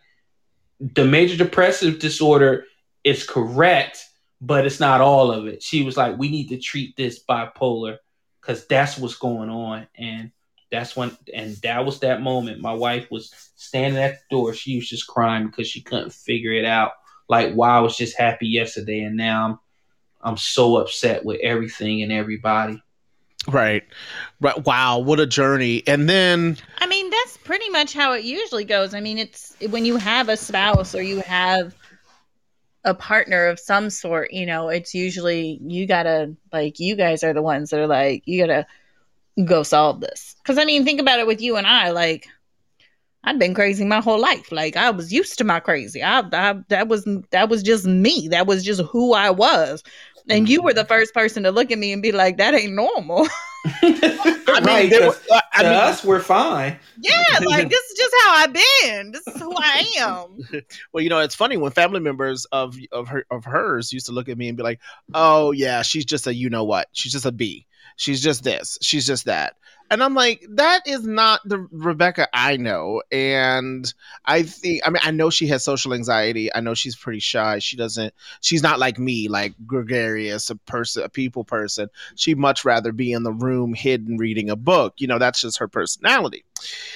[0.80, 2.66] "The major depressive disorder
[3.04, 4.06] is correct,
[4.42, 7.98] but it's not all of it." She was like, "We need to treat this bipolar
[8.42, 10.32] because that's what's going on," and
[10.72, 14.76] that's when and that was that moment my wife was standing at the door she
[14.76, 16.94] was just crying because she couldn't figure it out
[17.30, 19.60] like why i was just happy yesterday and now i'm
[20.22, 22.82] i'm so upset with everything and everybody
[23.48, 23.84] Right.
[24.40, 24.66] Right.
[24.66, 25.84] Wow, what a journey.
[25.88, 28.94] And then I mean, that's pretty much how it usually goes.
[28.94, 31.76] I mean, it's when you have a spouse or you have
[32.86, 37.34] a partner of some sort, you know, it's usually you gotta, like, you guys are
[37.34, 38.66] the ones that are like, you gotta
[39.46, 40.36] go solve this.
[40.42, 42.28] Because, I mean, think about it with you and I, like,
[43.26, 44.52] I'd been crazy my whole life.
[44.52, 46.04] Like I was used to my crazy.
[46.04, 48.28] I, I that was that was just me.
[48.30, 49.82] That was just who I was.
[50.30, 50.88] And you were the mm-hmm.
[50.88, 53.28] first person to look at me and be like, "That ain't normal."
[53.66, 55.16] I mean, right were-
[55.54, 59.12] I to mean, us we're fine yeah, like this is just how I've been.
[59.12, 60.62] This is who I am.
[60.94, 64.12] well, you know, it's funny when family members of of her of hers used to
[64.12, 64.80] look at me and be like,
[65.14, 66.88] "Oh yeah, she's just a you know what?
[66.94, 67.66] She's just a B.
[67.98, 68.78] She's just this.
[68.82, 69.56] She's just that."
[69.94, 73.04] And I'm like, that is not the Rebecca I know.
[73.12, 73.94] And
[74.26, 76.50] I think, I mean, I know she has social anxiety.
[76.52, 77.60] I know she's pretty shy.
[77.60, 81.90] She doesn't, she's not like me, like gregarious, a person, a people person.
[82.16, 84.96] She'd much rather be in the room hidden reading a book.
[84.98, 86.44] You know, that's just her personality.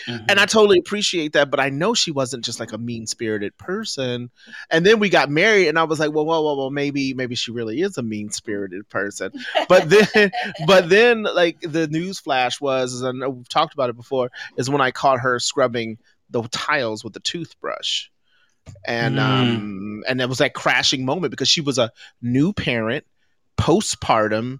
[0.08, 3.58] And I totally appreciate that, but I know she wasn't just like a mean spirited
[3.58, 4.30] person.
[4.70, 7.36] And then we got married, and I was like, well, well, well, well, maybe, maybe
[7.36, 9.32] she really is a mean spirited person.
[9.68, 10.32] But then,
[10.66, 14.82] but then, like the news flash was, and we've talked about it before, is when
[14.82, 15.98] I caught her scrubbing
[16.30, 18.08] the tiles with a toothbrush.
[18.86, 19.22] And Mm.
[19.22, 23.06] um and it was that crashing moment because she was a new parent,
[23.58, 24.60] postpartum,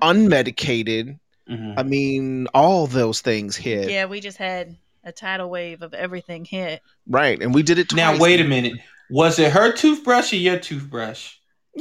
[0.00, 1.18] unmedicated.
[1.50, 1.74] Mhm.
[1.76, 3.90] I mean, all those things hit.
[3.90, 6.80] Yeah, we just had a tidal wave of everything hit.
[7.06, 7.40] Right.
[7.42, 7.96] And we did it twice.
[7.96, 8.74] now wait a minute
[9.10, 11.34] was it her toothbrush or your toothbrush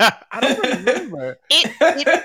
[0.00, 1.38] I don't remember.
[1.50, 2.24] It it,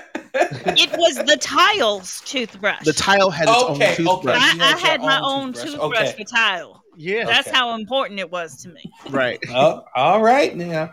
[0.78, 2.84] it was the tiles toothbrush.
[2.84, 3.94] The tile had its Okay, own okay.
[3.96, 4.36] toothbrush.
[4.60, 5.72] I, I had my own own toothbrush.
[5.72, 6.24] toothbrush Okay.
[6.24, 6.82] for tile.
[6.96, 7.24] Yeah.
[7.24, 7.56] That's Okay.
[7.56, 8.82] how important it was to me.
[9.10, 9.38] Right.
[9.50, 10.90] oh, all right now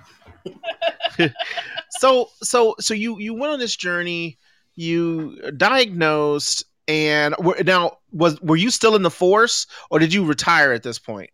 [1.99, 4.37] So so so you you went on this journey,
[4.75, 10.25] you diagnosed and were, now was were you still in the force or did you
[10.25, 11.29] retire at this point?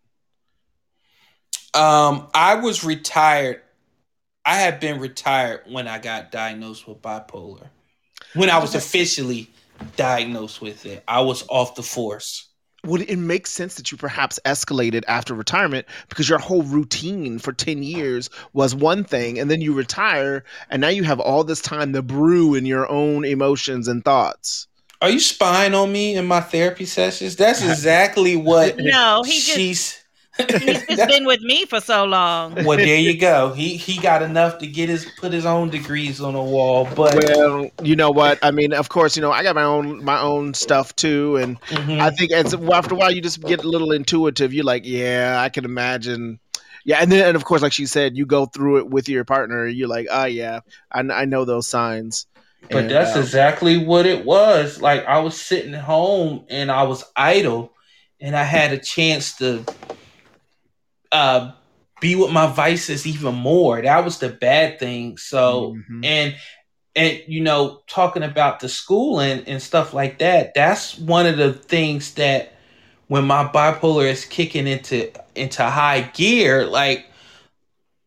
[1.74, 3.62] Um, I was retired.
[4.44, 7.68] I had been retired when I got diagnosed with bipolar.
[8.34, 9.50] When I was officially
[9.96, 12.49] diagnosed with it, I was off the force.
[12.84, 17.52] Would it make sense that you perhaps escalated after retirement because your whole routine for
[17.52, 21.60] 10 years was one thing and then you retire and now you have all this
[21.60, 24.66] time to brew in your own emotions and thoughts?
[25.02, 27.36] Are you spying on me in my therapy sessions?
[27.36, 29.99] That's exactly what No, he just she's.
[30.60, 32.54] he's just been with me for so long.
[32.64, 33.52] well, there you go.
[33.52, 37.14] He he got enough to get his put his own degrees on the wall, but
[37.24, 38.38] Well, you know what?
[38.42, 41.60] I mean, of course, you know I got my own my own stuff too, and
[41.62, 42.00] Mhm.
[42.00, 44.52] I think as after a while you just get a little intuitive.
[44.54, 46.38] You're like, yeah, I can imagine.
[46.84, 49.24] Yeah, and then and of course, like she said, you go through it with your
[49.24, 49.66] partner.
[49.66, 50.60] You're like, oh yeah,
[50.90, 52.26] I, I know those signs.
[52.70, 54.80] But And, that's uh, exactly what it was.
[54.80, 57.72] Like I was sitting home and I was idle,
[58.20, 59.64] and I had a chance to
[61.12, 61.52] uh,
[62.00, 63.82] be with my vices even more.
[63.82, 65.18] That was the bad thing.
[65.18, 66.04] So mhm.
[66.04, 66.34] and
[66.96, 71.52] and you know talking about the schooling and stuff like that that's one of the
[71.52, 72.54] things that
[73.08, 77.06] when my bipolar is kicking into into high gear like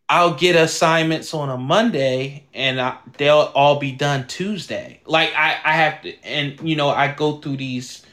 [0.09, 5.57] i'll get assignments on a monday and I, they'll all be done tuesday like i
[5.63, 8.05] i have to and you know i go through these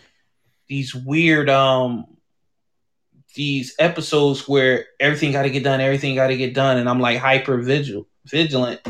[0.69, 2.07] these weird um
[3.35, 7.01] these episodes where everything got to get done everything got to get done and i'm
[7.01, 8.81] like hyper vigil vigilant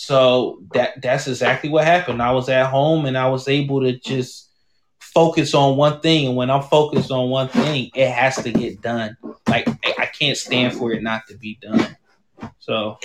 [0.00, 2.22] so that that's exactly what happened.
[2.22, 4.48] I was at home and I was able to just
[5.00, 6.28] focus on one thing.
[6.28, 9.16] And when I'm focused on one thing, it has to get done.
[9.48, 9.66] Like
[9.98, 11.96] I can't stand for it not to be done.
[12.60, 12.98] So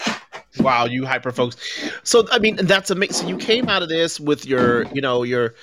[0.59, 1.57] Wow, you hyper folks.
[2.03, 3.15] So I mean, that's amazing.
[3.15, 5.55] So you came out of this with your, you know, your,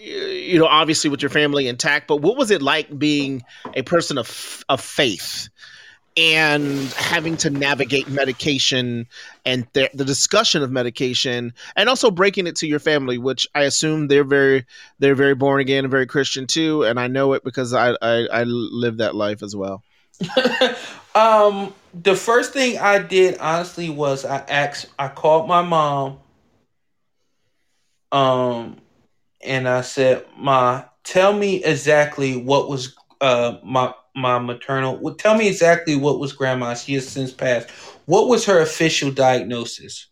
[0.00, 2.08] you know, obviously with your family intact.
[2.08, 3.42] But what was it like being
[3.74, 5.48] a person of of faith
[6.16, 9.06] and having to navigate medication
[9.46, 13.62] and the, the discussion of medication, and also breaking it to your family, which I
[13.62, 14.66] assume they're very
[14.98, 18.26] they're very born again and very Christian too, and I know it because I I,
[18.32, 19.82] I live that life as well.
[21.14, 26.18] um the first thing I did honestly was I asked I called my mom
[28.12, 28.79] um
[29.42, 35.36] and I said, Ma, tell me exactly what was uh my my maternal well, tell
[35.36, 36.74] me exactly what was grandma.
[36.74, 37.70] She has since passed.
[38.06, 40.06] What was her official diagnosis?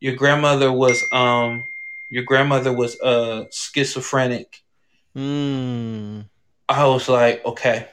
[0.00, 1.64] Your grandmother was um
[2.10, 4.62] your grandmother was uh schizophrenic.
[5.16, 6.26] Mm.
[6.68, 7.88] I was like, okay.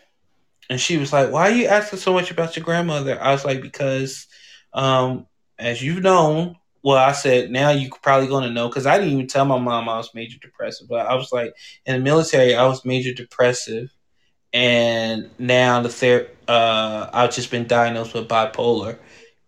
[0.70, 3.22] And she was like, why are you asking so much about your grandmother?
[3.22, 4.28] I was like, because
[4.74, 5.28] um
[5.58, 9.26] as you've known, well, I said now you're probably gonna know because I didn't even
[9.26, 11.56] tell my mom I was major depressive, but I was like
[11.88, 13.90] in the military I was major depressive,
[14.54, 19.00] and now the ther- uh I've just been diagnosed with bipolar,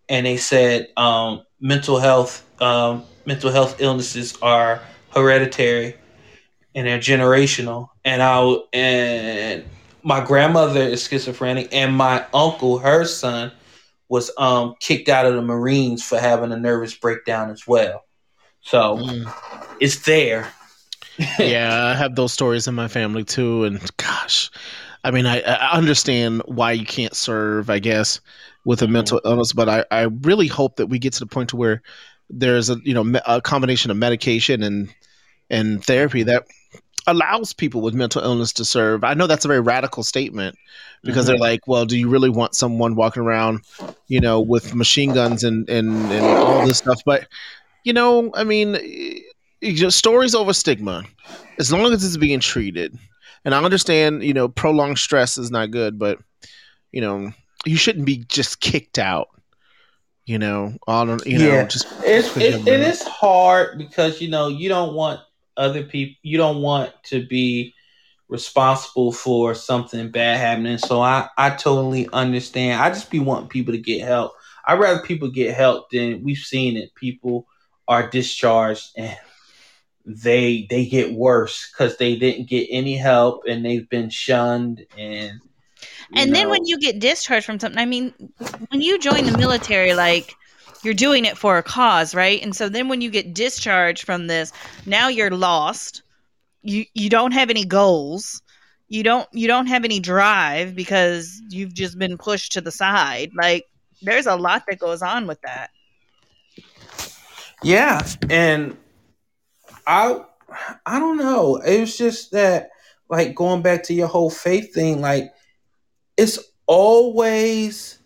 [0.08, 4.82] and they said um mental health um mental health illnesses are
[5.14, 5.94] hereditary,
[6.74, 9.64] and they're generational, and I and
[10.02, 13.52] my grandmother is schizophrenic, and my uncle, her son,
[14.08, 18.04] was um kicked out of the Marines for having a nervous breakdown as well.
[18.62, 19.32] So Mm.
[19.80, 20.52] it's there.
[21.38, 24.50] yeah, I have those stories in my family too, and gosh,
[25.04, 28.20] I mean, I, I understand why you can't serve, I guess,
[28.64, 28.92] with a Mhm.
[28.92, 31.82] mental illness, but I, I really hope that we get to the point to where
[32.30, 34.94] there's a you know a combination of medication and
[35.50, 36.44] and therapy that
[37.08, 39.02] allows people with mental illness to serve.
[39.02, 40.56] I know that's a very radical statement
[41.02, 41.42] because they're mm-hmm.
[41.42, 43.60] like, well, do you really want someone walking around,
[44.08, 47.00] you know, with machine guns and and and all this stuff?
[47.04, 47.26] But
[47.84, 48.76] you know, I mean,
[49.88, 51.04] stories over stigma,
[51.58, 52.96] as long as it's being treated.
[53.44, 56.18] And I understand, you know, prolonged stress is not good, but
[56.92, 57.32] you know,
[57.64, 59.28] you shouldn't be just kicked out.
[60.26, 61.66] You know, on you know, Yeah.
[61.66, 65.20] just It's it, it a- hard because you know you don't want
[65.58, 67.74] other people you don't want to be
[68.28, 70.78] responsible for something bad happening.
[70.78, 72.80] So I I totally understand.
[72.80, 74.32] I just be wanting people to get help.
[74.66, 76.94] I'd rather people get help than we've seen it.
[76.94, 77.46] People
[77.86, 79.16] are discharged and
[80.04, 85.40] they they get worse because they didn't get any help and they've been shunned and
[86.14, 88.12] And then when you get discharged from something, I mean,
[88.70, 90.34] when you join the military, like
[90.82, 92.42] you're doing it for a cause, right?
[92.42, 94.52] And so then when you get discharged from this,
[94.86, 96.02] now you're lost.
[96.62, 98.42] You you don't have any goals.
[98.88, 103.30] You don't you don't have any drive because you've just been pushed to the side.
[103.34, 103.66] Like
[104.02, 105.70] there's a lot that goes on with that.
[107.62, 108.76] Yeah, and
[109.86, 110.20] I
[110.86, 111.56] I don't know.
[111.56, 112.70] It was just that
[113.08, 115.32] like going back to your whole faith thing, like
[116.16, 117.98] it's always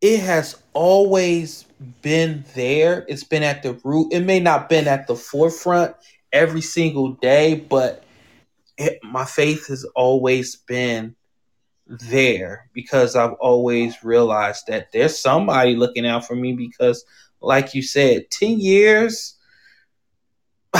[0.00, 1.66] it has always
[2.02, 3.04] been there.
[3.08, 4.12] It's been at the root.
[4.12, 5.94] It may not been at the forefront
[6.32, 8.04] every single day, but
[8.78, 11.14] it, my faith has always been
[11.86, 17.04] there because I've always realized that there's somebody looking out for me because
[17.40, 19.36] like you said, 10 years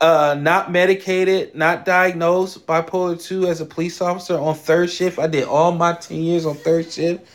[0.00, 5.18] uh, not medicated, not diagnosed bipolar two as a police officer on third shift.
[5.18, 7.26] I did all my ten years on third shift.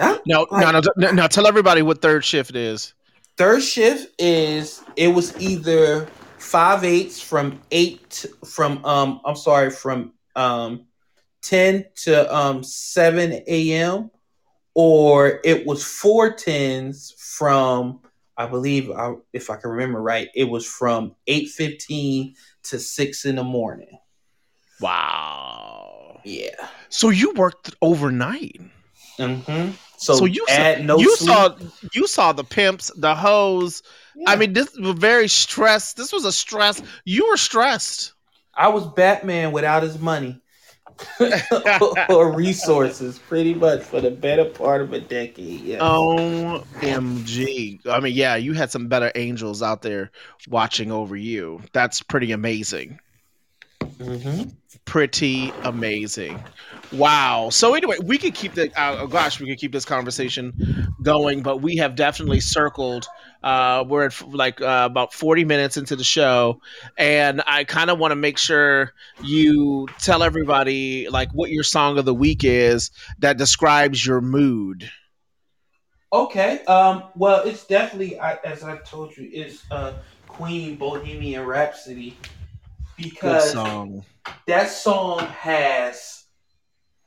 [0.00, 1.26] No, no, no, no, no.
[1.28, 2.94] Tell everybody what third shift is.
[3.36, 6.06] third shift is it was either
[6.38, 10.86] five eights from eight from um I'm sorry from um
[11.42, 14.10] ten to um seven a.m.
[14.74, 18.00] or it was four tens from
[18.36, 22.34] I believe I, if I can remember right it was from eight fifteen
[22.64, 23.98] to six in the morning.
[24.80, 26.20] Wow.
[26.24, 26.68] Yeah.
[26.88, 28.60] So you worked overnight.
[29.18, 29.70] Mm-hmm.
[29.96, 31.28] So, So, you add saw, no you sleep.
[31.28, 31.56] saw
[31.94, 33.82] you saw the pimps, the hoes.
[34.26, 35.96] I mean, this was very stressed.
[35.96, 36.82] This was a stress.
[37.04, 38.12] You were stressed.
[38.54, 40.40] I was Batman without his money
[42.08, 45.60] or resources, pretty much for the better part of a decade.
[45.60, 45.78] Yeah.
[45.80, 47.80] OMG.
[47.86, 50.10] I mean, yeah, you had some better angels out there
[50.48, 51.62] watching over you.
[51.72, 52.98] That's pretty amazing.
[53.98, 54.42] hmm
[54.84, 56.42] Pretty amazing.
[56.92, 57.48] Wow.
[57.50, 60.52] So anyway, we could keep the uh, oh gosh, we could keep this conversation
[61.02, 63.08] going, but we have definitely circled.
[63.42, 66.60] Uh, we're at like uh, about forty minutes into the show,
[66.96, 71.98] and I kind of want to make sure you tell everybody like what your song
[71.98, 74.88] of the week is that describes your mood.
[76.12, 76.64] Okay.
[76.66, 77.04] Um.
[77.16, 79.94] Well, it's definitely, I, as I told you, it's uh,
[80.28, 82.30] Queen Bohemian Rhapsody Good
[82.96, 84.04] because song.
[84.46, 86.24] That song has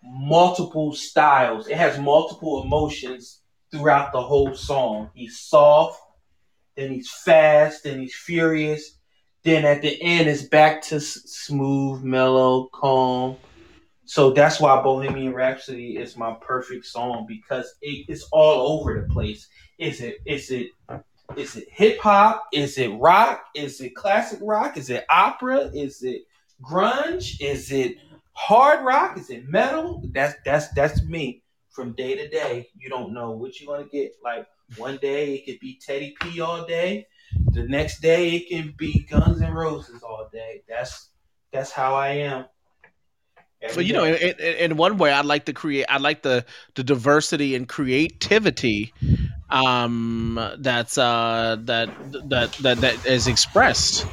[0.03, 1.67] multiple styles.
[1.67, 3.41] It has multiple emotions
[3.71, 5.09] throughout the whole song.
[5.13, 5.99] He's soft,
[6.75, 8.97] then he's fast, then he's furious.
[9.43, 13.37] Then at the end, it's back to s- smooth, mellow, calm.
[14.05, 19.13] So that's why Bohemian Rhapsody is my perfect song because it, it's all over the
[19.13, 19.47] place.
[19.77, 20.17] Is it?
[20.25, 20.67] Is it?
[21.35, 22.45] Is it hip hop?
[22.53, 23.45] Is it rock?
[23.53, 24.77] Is it classic rock?
[24.77, 25.69] Is it opera?
[25.73, 26.23] Is it
[26.61, 27.41] grunge?
[27.41, 27.97] Is it
[28.33, 29.17] hard rock?
[29.17, 30.03] Is it metal?
[30.13, 31.43] That's that's that's me.
[31.69, 34.13] From day to day, you don't know what you're gonna get.
[34.23, 34.47] Like
[34.77, 37.07] one day it could be Teddy P all day.
[37.51, 40.63] The next day it can be Guns and Roses all day.
[40.67, 41.09] That's
[41.51, 42.45] that's how I am.
[43.61, 44.29] Every Well, you know, day.
[44.29, 45.85] in, in, in one way, I like the create.
[45.89, 46.45] I like the
[46.75, 48.93] the diversity and creativity
[49.49, 51.89] um, that's uh, that
[52.29, 54.05] that that that is expressed.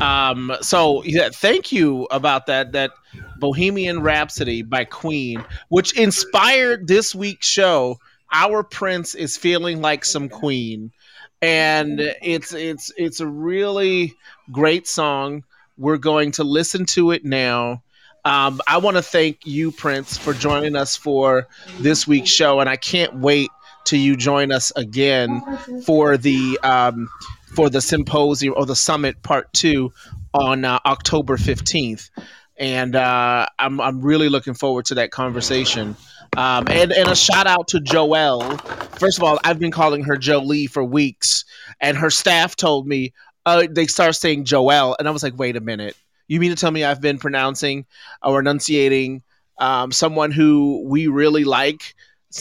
[0.00, 2.72] Um, so yeah, thank you about that.
[2.72, 2.92] That
[3.38, 7.98] Bohemian Rhapsody by Queen, which inspired this week's show.
[8.32, 10.92] Our Prince is feeling like some Queen,
[11.40, 14.14] and it's it's it's a really
[14.52, 15.44] great song.
[15.78, 17.82] We're going to listen to it now.
[18.24, 21.48] Um, I want to thank you, Prince, for joining us for
[21.80, 23.50] this week's show, and I can't wait
[23.84, 25.40] till you join us again
[25.86, 27.08] for the um,
[27.54, 29.92] for the symposium or the summit part two
[30.32, 32.10] on uh, October fifteenth.
[32.56, 35.96] And uh, I'm I'm really looking forward to that conversation.
[36.36, 38.60] Um, and and a shout out to Joelle.
[38.98, 41.44] First of all, I've been calling her Jolie for weeks,
[41.80, 43.12] and her staff told me
[43.46, 45.96] uh, they start saying Joelle, and I was like, wait a minute.
[46.26, 47.86] You mean to tell me I've been pronouncing
[48.22, 49.22] or enunciating
[49.58, 51.94] um, someone who we really like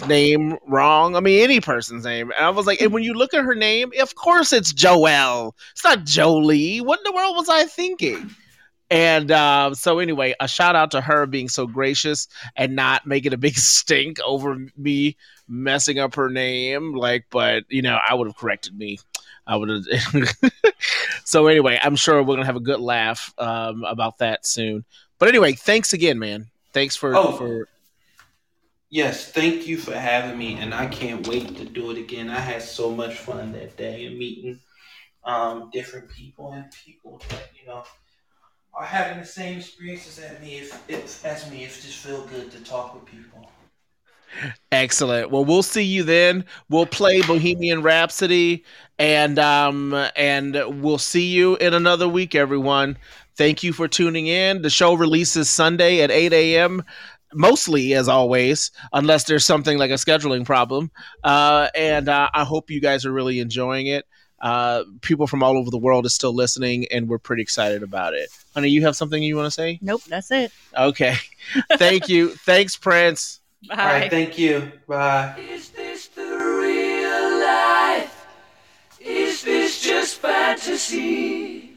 [0.08, 1.16] name wrong?
[1.16, 2.32] I mean, any person's name.
[2.32, 5.54] And I was like, and when you look at her name, of course it's Joelle.
[5.72, 6.80] It's not Jolie.
[6.80, 8.30] What in the world was I thinking?
[8.90, 13.34] And uh, so, anyway, a shout out to her being so gracious and not making
[13.34, 15.18] a big stink over me
[15.48, 16.94] messing up her name.
[16.94, 19.00] Like, but you know, I would have corrected me.
[19.46, 19.84] I would have.
[21.26, 24.86] so anyway, I'm sure we're gonna have a good laugh um, about that soon.
[25.20, 26.48] But anyway, thanks again, man.
[26.74, 27.32] Thanks for Oh.
[27.34, 27.68] for
[28.90, 32.30] Yes, thank you for having me, and I can't wait to do it again.
[32.30, 34.62] I had so much fun that day and meeting
[35.26, 37.84] um, different people and people that you know
[38.74, 40.60] are having the same experiences as me.
[40.60, 43.50] If, if as me, if just feel good to talk with people.
[44.72, 45.32] excellent.
[45.32, 46.46] Well, we'll see you then.
[46.70, 48.64] We'll play Bohemian Rhapsody,
[48.98, 52.98] and um and we'll see you in another week, everyone.
[53.36, 54.64] Thank you for tuning in.
[54.64, 56.84] The show releases Sunday at 8 a.m.
[57.34, 60.92] Mostly, as always, unless there's something like a scheduling problem.
[61.24, 64.06] Uh, and uh, I hope you guys are really enjoying it.
[64.40, 68.14] Uh, people from all over the world is still listening, and we're pretty excited about
[68.14, 68.30] it.
[68.54, 69.80] Honey, you have something you want to say?
[69.82, 70.52] Nope, that's it.
[70.78, 71.16] Okay.
[71.74, 72.30] Thank you.
[72.46, 73.42] Thanks, Prince.
[73.68, 73.76] Bye.
[73.76, 74.72] All right, thank you.
[74.88, 75.36] Bye.
[75.52, 78.28] Is this the real life?
[79.00, 81.77] Is this just fantasy?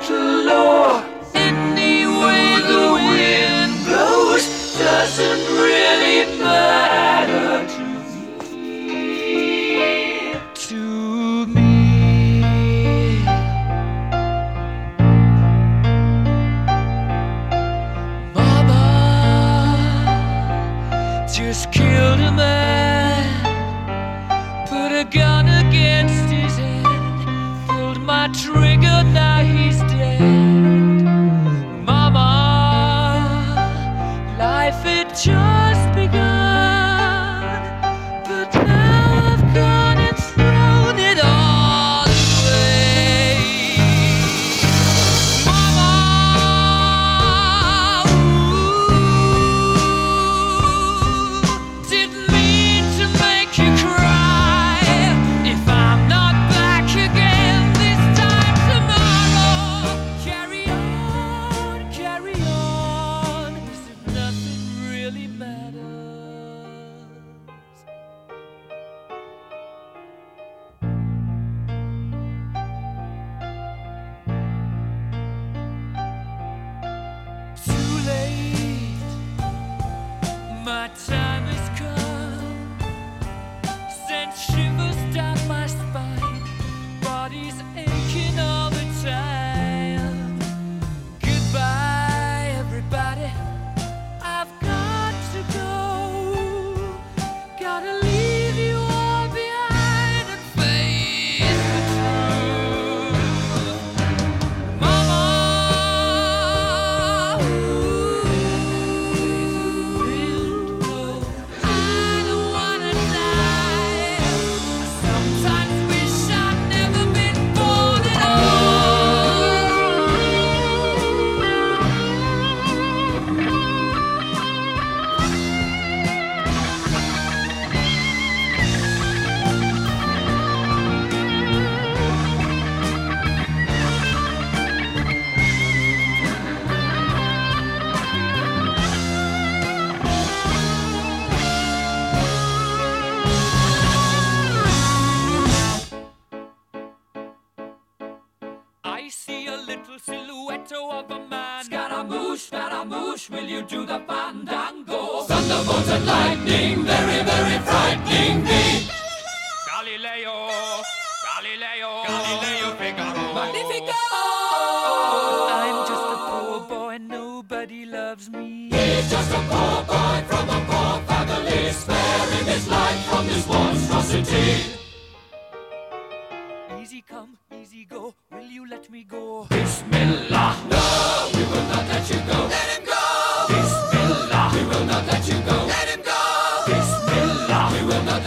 [0.00, 1.09] natural law.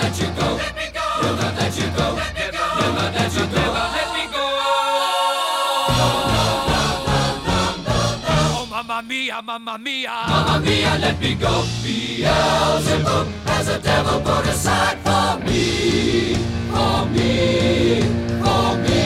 [0.03, 0.47] let you go.
[0.59, 1.05] Let me go.
[1.23, 2.07] Never let you go.
[2.19, 2.65] Let me go.
[2.81, 3.63] Never let you go.
[3.95, 4.45] Let me go.
[8.55, 10.11] Oh, mamma mia, mamma mia.
[10.27, 11.63] Mamma mia, let me go.
[11.83, 16.35] Beelzebub has a devil put aside for me.
[16.73, 18.01] For me.
[18.43, 19.01] For me.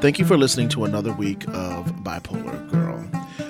[0.00, 3.02] Thank you for listening to another week of Bipolar Girl.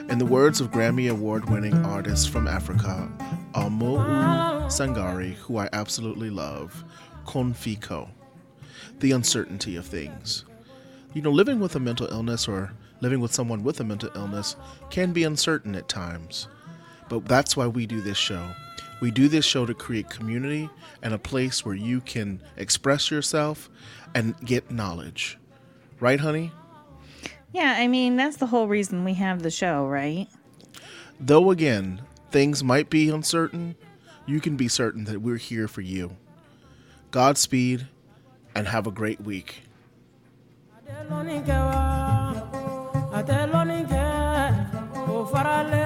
[0.08, 3.10] In the words of Grammy Award winning artist from Africa,
[3.54, 3.98] Oumou
[4.66, 6.84] Sangaré, who I absolutely love,
[7.26, 8.08] Konfiko,
[9.00, 10.44] the uncertainty of things.
[11.14, 14.54] You know, living with a mental illness or living with someone with a mental illness
[14.88, 16.46] can be uncertain at times.
[17.08, 18.48] But that's why we do this show.
[19.00, 20.70] We do this show to create community
[21.02, 23.68] and a place where you can express yourself
[24.14, 25.38] and get knowledge.
[25.98, 26.52] Right, honey?
[27.52, 30.28] Yeah, I mean, that's the whole reason we have the show, right?
[31.18, 33.76] Though again, things might be uncertain,
[34.26, 36.16] you can be certain that we're here for you.
[37.10, 37.86] Godspeed
[38.54, 39.62] and have a great week.
[45.56, 45.85] Ìyá